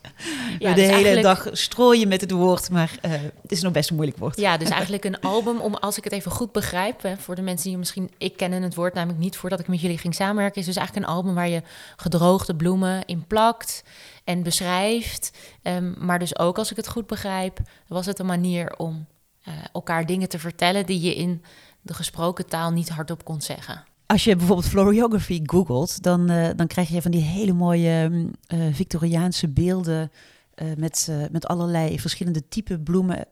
ja, 0.60 0.70
we 0.70 0.82
de 0.82 0.88
dus 0.88 0.90
hele 0.90 1.22
dag 1.22 1.48
strooien 1.52 2.08
met 2.08 2.22
het 2.22 2.32
woord, 2.32 2.70
maar 2.70 2.92
uh, 3.06 3.12
het 3.42 3.52
is 3.52 3.62
nog 3.62 3.72
best 3.72 3.90
een 3.90 3.96
moeilijk 3.96 4.20
woord. 4.20 4.40
Ja, 4.40 4.58
dus 4.58 4.70
eigenlijk 4.80 5.06
een 5.06 5.20
album, 5.20 5.60
om, 5.60 5.76
als 5.76 5.98
ik 5.98 6.04
het 6.04 6.14
even 6.14 6.32
goed 6.32 6.52
begrijp, 6.52 7.02
hè, 7.02 7.18
voor 7.18 7.36
de 7.36 7.42
mensen 7.42 7.70
die 7.70 7.78
misschien, 7.78 8.12
ik 8.18 8.38
ken 8.38 8.52
het 8.52 8.76
woord 8.76 8.94
namelijk 8.94 9.20
niet 9.20 9.38
voordat 9.38 9.60
ik 9.60 9.68
met 9.68 9.82
jullie 9.82 9.98
ging 9.98 10.16
samenwerken, 10.16 10.60
is 10.60 10.66
dus 10.68 10.76
eigenlijk 10.76 11.08
een 11.08 11.14
album 11.14 11.34
waar 11.34 11.50
je 11.50 11.62
gedroogde 11.96 12.56
bloemen 12.56 13.06
in 13.06 13.28
plakt 13.28 13.84
en 14.24 14.44
beschrijft. 14.44 15.32
Um, 15.64 15.96
maar 16.00 16.20
dus 16.20 16.40
ook, 16.40 16.58
als 16.58 16.72
ik 16.72 16.78
het 16.78 16.88
goed 16.88 17.08
begrijp, 17.08 17.60
was 17.88 18.06
het 18.06 18.20
een 18.20 18.26
manier 18.26 18.76
om 18.78 19.08
uh, 19.48 19.54
elkaar 19.74 20.06
dingen 20.06 20.30
te 20.30 20.40
vertellen 20.40 20.86
die 20.86 21.02
je 21.02 21.16
in 21.16 21.44
de 21.82 21.94
gesproken 21.94 22.48
taal 22.48 22.72
niet 22.72 22.90
hardop 22.90 23.24
kon 23.24 23.42
zeggen 23.42 23.84
als 24.12 24.24
je 24.24 24.36
bijvoorbeeld 24.36 24.68
floriography 24.68 25.42
googelt, 25.44 26.04
dan, 26.04 26.32
uh, 26.32 26.50
dan 26.56 26.68
krijg 26.68 26.90
je 26.90 27.02
van 27.02 27.12
die 27.12 27.22
hele 27.22 27.54
mooie 27.54 28.10
uh, 28.54 28.60
Victoriaanse 28.72 29.48
beelden 29.48 30.12
uh, 30.56 30.68
met, 30.78 31.12
met 31.32 31.48
allerlei 31.48 32.00
verschillende 32.00 32.48
type 32.48 32.80
bloemen. 32.80 33.28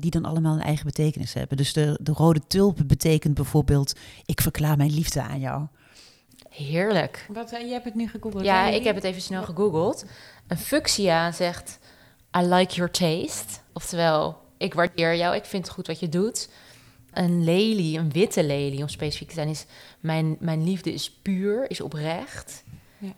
die 0.00 0.10
dan 0.10 0.24
allemaal 0.24 0.54
een 0.54 0.62
eigen 0.62 0.86
betekenis 0.86 1.34
hebben. 1.34 1.56
Dus 1.56 1.72
de, 1.72 1.98
de 2.02 2.12
rode 2.12 2.40
tulp 2.46 2.78
betekent 2.86 3.34
bijvoorbeeld: 3.34 3.92
Ik 4.26 4.40
verklaar 4.40 4.76
mijn 4.76 4.94
liefde 4.94 5.22
aan 5.22 5.40
jou. 5.40 5.66
Heerlijk. 6.48 7.26
Wat, 7.32 7.50
je 7.50 7.72
hebt 7.72 7.84
het 7.84 7.94
nu 7.94 8.08
gegoogeld? 8.08 8.44
Ja, 8.44 8.68
ik 8.68 8.84
heb 8.84 8.94
het 8.94 9.04
even 9.04 9.22
snel 9.22 9.42
gegoogeld. 9.42 10.04
Een 10.46 10.58
fuchsia 10.58 11.32
zegt: 11.32 11.78
I 12.38 12.40
like 12.40 12.74
your 12.74 12.90
taste. 12.90 13.58
Oftewel, 13.72 14.36
ik 14.56 14.74
waardeer 14.74 15.16
jou, 15.16 15.36
ik 15.36 15.44
vind 15.44 15.64
het 15.64 15.74
goed 15.74 15.86
wat 15.86 16.00
je 16.00 16.08
doet 16.08 16.48
een 17.16 17.44
lelie, 17.44 17.98
een 17.98 18.12
witte 18.12 18.44
lelie 18.44 18.82
om 18.82 18.88
specifiek 18.88 19.28
te 19.28 19.34
zijn, 19.34 19.48
is 19.48 19.66
mijn, 20.06 20.36
mijn 20.40 20.64
liefde 20.64 20.92
is 20.92 21.10
puur, 21.10 21.70
is 21.70 21.80
oprecht. 21.80 22.64
Ja. 22.98 23.12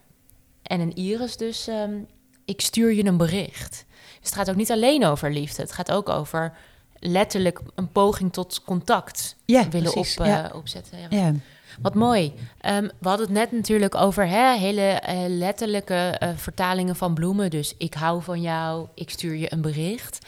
En 0.62 0.80
een 0.80 0.94
iris 0.94 1.36
dus, 1.36 1.68
ehm, 1.68 1.98
ik 2.44 2.60
stuur 2.60 2.92
je 2.92 3.04
een 3.04 3.16
bericht. 3.16 3.84
Dus 4.20 4.28
het 4.28 4.34
gaat 4.34 4.50
ook 4.50 4.56
niet 4.56 4.70
alleen 4.70 5.04
over 5.04 5.32
liefde, 5.32 5.62
het 5.62 5.72
gaat 5.72 5.90
ook 5.90 6.08
over 6.08 6.56
letterlijk 6.98 7.60
een 7.74 7.92
poging 7.92 8.32
tot 8.32 8.62
contact 8.64 9.36
ja, 9.44 9.68
willen 9.68 9.96
op, 9.96 10.06
uh, 10.20 10.44
opzetten. 10.54 10.98
Ja. 11.10 11.32
Wat 11.80 11.94
mooi. 11.94 12.32
Um, 12.66 12.90
we 12.98 13.08
hadden 13.08 13.26
het 13.26 13.36
net 13.36 13.52
natuurlijk 13.52 13.94
over 13.94 14.28
hè, 14.28 14.56
hele 14.56 15.02
uh, 15.08 15.14
letterlijke 15.28 16.20
uh, 16.22 16.28
vertalingen 16.36 16.96
van 16.96 17.14
bloemen. 17.14 17.50
Dus 17.50 17.74
ik 17.76 17.94
hou 17.94 18.22
van 18.22 18.40
jou, 18.40 18.86
ik 18.94 19.10
stuur 19.10 19.36
je 19.36 19.52
een 19.52 19.60
bericht 19.60 20.18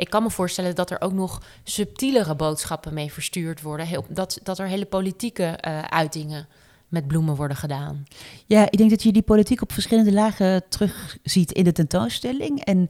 ik 0.00 0.10
kan 0.10 0.22
me 0.22 0.30
voorstellen 0.30 0.74
dat 0.74 0.90
er 0.90 1.00
ook 1.00 1.12
nog 1.12 1.42
subtielere 1.64 2.36
boodschappen 2.36 2.94
mee 2.94 3.12
verstuurd 3.12 3.62
worden. 3.62 3.86
Heel, 3.86 4.04
dat, 4.08 4.40
dat 4.42 4.58
er 4.58 4.66
hele 4.66 4.86
politieke 4.86 5.58
uh, 5.66 5.80
uitingen 5.80 6.46
met 6.88 7.06
bloemen 7.06 7.36
worden 7.36 7.56
gedaan. 7.56 8.04
Ja, 8.46 8.64
ik 8.70 8.78
denk 8.78 8.90
dat 8.90 9.02
je 9.02 9.12
die 9.12 9.22
politiek 9.22 9.62
op 9.62 9.72
verschillende 9.72 10.12
lagen 10.12 10.62
terugziet 10.68 11.52
in 11.52 11.64
de 11.64 11.72
tentoonstelling. 11.72 12.64
En 12.64 12.88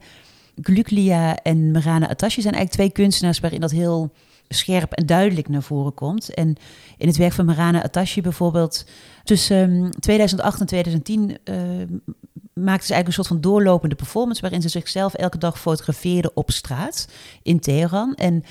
Gluklia 0.61 1.37
en 1.37 1.71
Merana 1.71 2.09
Atasje 2.09 2.41
zijn 2.41 2.53
eigenlijk 2.53 2.73
twee 2.73 3.05
kunstenaars 3.05 3.39
waarin 3.39 3.61
dat 3.61 3.71
heel 3.71 4.11
scherp 4.47 4.91
en 4.91 5.05
duidelijk 5.05 5.49
naar 5.49 5.63
voren 5.63 5.93
komt. 5.93 6.33
En 6.33 6.55
in 6.97 7.07
het 7.07 7.17
werk 7.17 7.33
van 7.33 7.45
Marana 7.45 7.83
Atasje 7.83 8.21
bijvoorbeeld, 8.21 8.85
tussen 9.23 9.89
2008 9.99 10.53
ehm, 10.53 10.61
en 10.61 10.67
2010 10.67 11.37
uh, 11.43 11.55
maakte 12.53 12.85
ze 12.85 12.93
eigenlijk 12.93 13.07
een 13.07 13.13
soort 13.13 13.27
van 13.27 13.41
doorlopende 13.41 13.95
performance 13.95 14.41
waarin 14.41 14.61
ze 14.61 14.69
zichzelf 14.69 15.13
elke 15.13 15.37
dag 15.37 15.59
fotografeerde 15.59 16.33
op 16.33 16.51
straat 16.51 17.07
in 17.43 17.59
Teheran. 17.59 18.13
En 18.15 18.43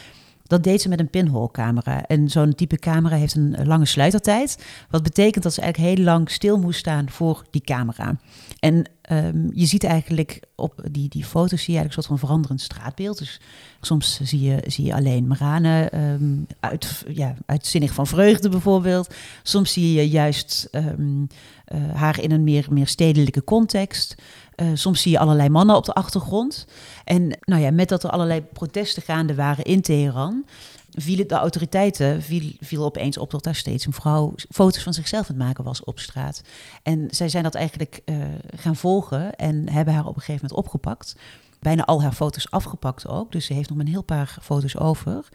dat 0.50 0.64
deed 0.64 0.80
ze 0.80 0.88
met 0.88 1.00
een 1.00 1.10
pinhole 1.10 1.50
camera. 1.50 2.06
En 2.06 2.28
zo'n 2.28 2.54
type 2.54 2.76
camera 2.76 3.16
heeft 3.16 3.34
een 3.34 3.56
lange 3.64 3.86
sluitertijd. 3.86 4.64
Wat 4.90 5.02
betekent 5.02 5.44
dat 5.44 5.54
ze 5.54 5.60
eigenlijk 5.60 5.94
heel 5.94 6.04
lang 6.04 6.30
stil 6.30 6.58
moest 6.58 6.78
staan 6.78 7.10
voor 7.10 7.44
die 7.50 7.60
camera. 7.60 8.16
En 8.58 8.90
um, 9.12 9.50
je 9.54 9.66
ziet 9.66 9.84
eigenlijk 9.84 10.40
op 10.54 10.74
die, 10.90 11.08
die 11.08 11.24
foto's 11.24 11.62
zie 11.62 11.74
je 11.74 11.78
eigenlijk 11.78 11.86
een 11.86 12.02
soort 12.02 12.06
van 12.06 12.18
veranderend 12.18 12.60
straatbeeld. 12.60 13.18
Dus 13.18 13.40
soms 13.80 14.20
zie 14.22 14.40
je, 14.40 14.62
zie 14.66 14.84
je 14.84 14.94
alleen 14.94 15.26
Marane 15.26 15.92
um, 15.94 16.46
uit, 16.60 17.04
ja, 17.08 17.34
uitzinnig 17.46 17.92
van 17.92 18.06
vreugde 18.06 18.48
bijvoorbeeld. 18.48 19.14
Soms 19.42 19.72
zie 19.72 19.92
je 19.92 20.08
juist 20.08 20.68
um, 20.72 21.26
uh, 21.74 21.94
haar 21.94 22.20
in 22.20 22.30
een 22.30 22.44
meer, 22.44 22.66
meer 22.70 22.86
stedelijke 22.86 23.44
context. 23.44 24.14
Uh, 24.60 24.70
soms 24.74 25.02
zie 25.02 25.12
je 25.12 25.18
allerlei 25.18 25.48
mannen 25.48 25.76
op 25.76 25.84
de 25.84 25.92
achtergrond. 25.92 26.66
En 27.04 27.38
nou 27.40 27.62
ja, 27.62 27.70
met 27.70 27.88
dat 27.88 28.04
er 28.04 28.10
allerlei 28.10 28.42
protesten 28.42 29.02
gaande 29.02 29.34
waren 29.34 29.64
in 29.64 29.80
Teheran, 29.80 30.44
vielen 30.90 31.28
de 31.28 31.34
autoriteiten 31.34 32.22
viel, 32.22 32.52
viel 32.60 32.84
opeens 32.84 33.18
op 33.18 33.30
dat 33.30 33.44
daar 33.44 33.54
steeds 33.54 33.86
een 33.86 33.92
vrouw 33.92 34.34
foto's 34.50 34.82
van 34.82 34.94
zichzelf 34.94 35.30
aan 35.30 35.36
het 35.36 35.44
maken 35.44 35.64
was 35.64 35.84
op 35.84 35.98
straat. 35.98 36.42
En 36.82 37.06
zij 37.10 37.28
zijn 37.28 37.42
dat 37.42 37.54
eigenlijk 37.54 38.00
uh, 38.04 38.16
gaan 38.56 38.76
volgen 38.76 39.34
en 39.34 39.68
hebben 39.68 39.94
haar 39.94 40.06
op 40.06 40.16
een 40.16 40.22
gegeven 40.22 40.46
moment 40.48 40.66
opgepakt. 40.66 41.16
Bijna 41.60 41.84
al 41.84 42.02
haar 42.02 42.12
foto's 42.12 42.50
afgepakt 42.50 43.06
ook, 43.08 43.32
dus 43.32 43.46
ze 43.46 43.54
heeft 43.54 43.68
nog 43.68 43.78
een 43.78 43.88
heel 43.88 44.02
paar 44.02 44.38
foto's 44.42 44.76
over. 44.76 45.28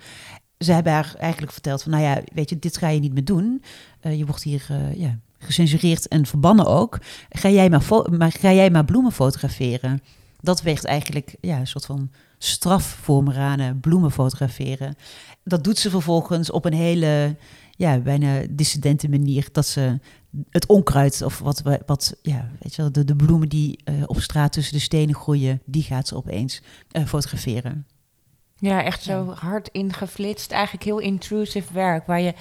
Ze 0.58 0.72
hebben 0.72 0.94
haar 0.94 1.16
eigenlijk 1.18 1.52
verteld 1.52 1.84
van, 1.84 1.92
nou 1.92 2.04
ja, 2.04 2.22
weet 2.34 2.50
je, 2.50 2.60
dit 2.60 2.78
ga 2.78 2.88
je 2.88 3.00
niet 3.00 3.14
meer 3.14 3.26
doen. 3.26 3.64
Uh, 4.02 4.18
je 4.18 4.26
wordt 4.26 4.44
hier 4.44 4.66
ja, 4.96 5.20
gecensureerd 5.40 6.08
en 6.08 6.26
verbannen 6.26 6.66
ook. 6.66 7.00
Ga 7.30 7.50
jij 7.50 7.70
maar, 7.70 7.84
maar, 8.18 8.32
ga 8.32 8.52
jij 8.52 8.70
maar 8.70 8.86
bloemen 8.86 9.12
fotograferen? 9.12 10.04
Dat 10.40 10.62
weegt 10.62 10.86
eigenlijk 10.86 11.36
ja, 11.42 11.60
een 11.60 11.68
soort 11.68 11.86
van 11.86 12.12
straf 12.38 12.84
voor 12.86 13.24
Marane, 13.24 13.76
bloemen 13.76 14.12
fotograferen. 14.12 14.96
Dat 15.44 15.64
doet 15.64 15.78
ze 15.78 15.90
vervolgens 15.90 16.52
op 16.52 16.66
een 16.66 16.74
hele, 16.74 17.36
ja, 17.72 18.00
bijna 18.00 18.42
dissidente 18.50 19.10
manier. 19.10 19.48
Dat 19.52 19.66
ze 19.66 20.00
het 20.50 20.66
onkruid 20.66 21.22
of 21.22 21.40
wat, 21.40 21.62
wat 21.86 22.18
ja, 22.22 22.50
weet 22.60 22.76
je 22.76 22.82
wel, 22.82 22.92
de, 22.92 23.06
de 23.06 23.16
bloemen 23.16 23.50
die 23.50 23.80
uh, 23.90 24.04
op 24.06 24.20
straat 24.20 24.52
tussen 24.52 24.74
de 24.74 24.80
stenen 24.80 25.16
groeien, 25.16 25.62
die 25.66 25.84
gaat 25.84 26.08
ze 26.08 26.16
opeens 26.16 26.62
uh, 26.92 27.06
fotograferen. 27.06 27.88
Ja, 28.58 28.84
echt 28.84 29.04
zo 29.04 29.34
hard 29.34 29.68
ingeflitst. 29.68 30.52
Eigenlijk 30.52 30.84
heel 30.84 31.00
intrusive 31.00 31.74
werk, 31.74 32.06
waar 32.08 32.22
je 32.22 32.34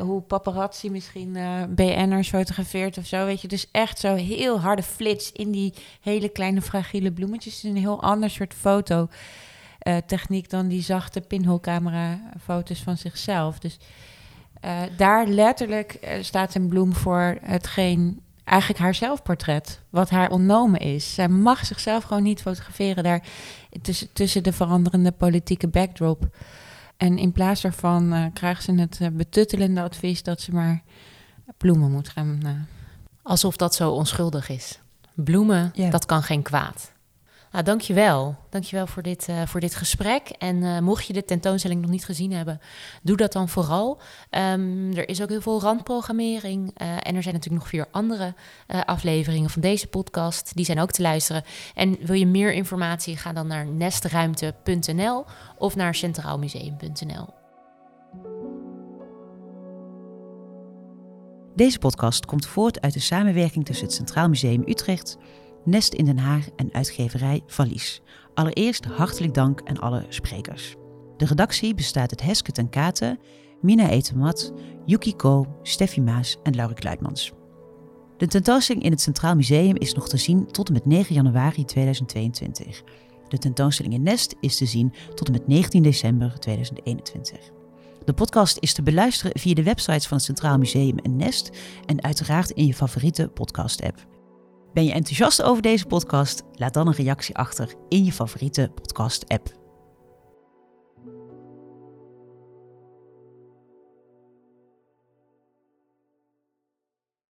hoe 0.00 0.20
paparazzi 0.20 0.90
misschien 0.90 1.36
uh, 1.36 1.62
BN'ers 1.68 2.28
fotografeert 2.28 2.98
of 2.98 3.06
zo, 3.06 3.24
weet 3.24 3.40
je. 3.40 3.48
Dus 3.48 3.66
echt 3.70 3.98
zo 3.98 4.14
heel 4.14 4.60
harde 4.60 4.82
flits 4.82 5.32
in 5.32 5.50
die 5.50 5.74
hele 6.00 6.28
kleine 6.28 6.62
fragiele 6.62 7.12
bloemetjes. 7.12 7.62
Een 7.62 7.76
heel 7.76 8.02
ander 8.02 8.30
soort 8.30 8.54
foto 8.54 9.08
uh, 9.82 9.96
techniek 10.06 10.50
dan 10.50 10.68
die 10.68 10.82
zachte 10.82 11.20
pinholcamera 11.20 12.20
foto's 12.42 12.82
van 12.82 12.96
zichzelf. 12.96 13.58
Dus 13.58 13.78
daar 14.96 15.26
letterlijk 15.26 15.98
staat 16.20 16.54
een 16.54 16.68
bloem 16.68 16.94
voor 16.94 17.38
hetgeen 17.42 18.22
eigenlijk 18.44 18.80
haar 18.80 18.94
zelfportret, 18.94 19.80
wat 19.90 20.10
haar 20.10 20.30
ontnomen 20.30 20.80
is. 20.80 21.14
Zij 21.14 21.28
mag 21.28 21.66
zichzelf 21.66 22.04
gewoon 22.04 22.22
niet 22.22 22.40
fotograferen 22.40 23.04
daar 23.04 23.22
tussen, 23.82 24.12
tussen 24.12 24.42
de 24.42 24.52
veranderende 24.52 25.12
politieke 25.12 25.68
backdrop. 25.68 26.28
En 26.96 27.18
in 27.18 27.32
plaats 27.32 27.60
daarvan 27.60 28.14
uh, 28.14 28.24
krijgen 28.32 28.62
ze 28.62 28.72
het 28.80 28.98
uh, 29.02 29.08
betuttelende 29.08 29.82
advies 29.82 30.22
dat 30.22 30.40
ze 30.40 30.52
maar 30.52 30.82
bloemen 31.56 31.90
moet 31.90 32.08
gaan. 32.08 32.40
Uh. 32.44 32.50
Alsof 33.22 33.56
dat 33.56 33.74
zo 33.74 33.90
onschuldig 33.90 34.48
is. 34.48 34.80
Bloemen, 35.14 35.72
dat 35.90 36.06
kan 36.06 36.22
geen 36.22 36.42
kwaad. 36.42 36.92
Nou, 37.54 37.66
dankjewel. 37.66 38.36
Dankjewel 38.50 38.86
voor 38.86 39.02
dit, 39.02 39.28
uh, 39.30 39.46
voor 39.46 39.60
dit 39.60 39.74
gesprek. 39.74 40.28
En 40.28 40.56
uh, 40.56 40.78
mocht 40.78 41.06
je 41.06 41.12
de 41.12 41.24
tentoonstelling 41.24 41.80
nog 41.80 41.90
niet 41.90 42.04
gezien 42.04 42.32
hebben, 42.32 42.60
doe 43.02 43.16
dat 43.16 43.32
dan 43.32 43.48
vooral. 43.48 44.00
Um, 44.30 44.96
er 44.96 45.08
is 45.08 45.22
ook 45.22 45.28
heel 45.28 45.40
veel 45.40 45.60
randprogrammering. 45.60 46.80
Uh, 46.82 46.88
en 46.88 47.16
er 47.16 47.22
zijn 47.22 47.34
natuurlijk 47.34 47.62
nog 47.62 47.68
vier 47.68 47.86
andere 47.90 48.34
afleveringen 48.66 49.50
van 49.50 49.62
deze 49.62 49.86
podcast. 49.86 50.56
Die 50.56 50.64
zijn 50.64 50.80
ook 50.80 50.90
te 50.90 51.02
luisteren. 51.02 51.42
En 51.74 51.96
wil 52.00 52.14
je 52.14 52.26
meer 52.26 52.52
informatie, 52.52 53.16
ga 53.16 53.32
dan 53.32 53.46
naar 53.46 53.66
nestruimte.nl 53.66 55.24
of 55.58 55.76
naar 55.76 55.94
centraalmuseum.nl. 55.94 57.28
Deze 61.54 61.78
podcast 61.78 62.26
komt 62.26 62.46
voort 62.46 62.80
uit 62.80 62.92
de 62.92 63.00
samenwerking 63.00 63.64
tussen 63.64 63.86
het 63.86 63.94
Centraal 63.94 64.28
Museum 64.28 64.62
Utrecht 64.66 65.16
Nest 65.64 65.94
in 65.94 66.04
Den 66.04 66.18
Haag 66.18 66.48
en 66.56 66.72
uitgeverij 66.72 67.42
Valies. 67.46 68.02
Allereerst 68.34 68.84
hartelijk 68.84 69.34
dank 69.34 69.60
aan 69.64 69.78
alle 69.78 70.06
sprekers. 70.08 70.74
De 71.16 71.24
redactie 71.24 71.74
bestaat 71.74 72.10
uit 72.10 72.22
Heske 72.22 72.52
ten 72.52 72.68
Katen, 72.68 73.18
Mina 73.60 73.90
Etemat, 73.90 74.52
Yuki 74.84 75.16
Ko, 75.16 75.46
Steffi 75.62 76.00
Maas 76.00 76.36
en 76.42 76.54
Laurie 76.54 76.76
Kluitmans. 76.76 77.32
De 78.16 78.26
tentoonstelling 78.26 78.84
in 78.84 78.90
het 78.90 79.00
Centraal 79.00 79.34
Museum 79.34 79.76
is 79.76 79.94
nog 79.94 80.08
te 80.08 80.16
zien 80.16 80.46
tot 80.46 80.66
en 80.66 80.72
met 80.72 80.86
9 80.86 81.14
januari 81.14 81.64
2022. 81.64 82.82
De 83.28 83.38
tentoonstelling 83.38 83.94
in 83.94 84.02
Nest 84.02 84.34
is 84.40 84.56
te 84.56 84.66
zien 84.66 84.92
tot 85.14 85.26
en 85.26 85.32
met 85.32 85.46
19 85.46 85.82
december 85.82 86.38
2021. 86.38 87.38
De 88.04 88.12
podcast 88.12 88.56
is 88.60 88.72
te 88.72 88.82
beluisteren 88.82 89.40
via 89.40 89.54
de 89.54 89.62
websites 89.62 90.06
van 90.06 90.16
het 90.16 90.26
Centraal 90.26 90.58
Museum 90.58 90.98
en 90.98 91.16
Nest 91.16 91.50
en 91.86 92.02
uiteraard 92.02 92.50
in 92.50 92.66
je 92.66 92.74
favoriete 92.74 93.28
podcast-app. 93.28 94.13
Ben 94.74 94.84
je 94.84 94.92
enthousiast 94.92 95.42
over 95.42 95.62
deze 95.62 95.86
podcast? 95.86 96.42
Laat 96.52 96.74
dan 96.74 96.86
een 96.86 96.94
reactie 96.94 97.36
achter 97.36 97.74
in 97.88 98.04
je 98.04 98.12
favoriete 98.12 98.70
podcast-app. 98.74 99.63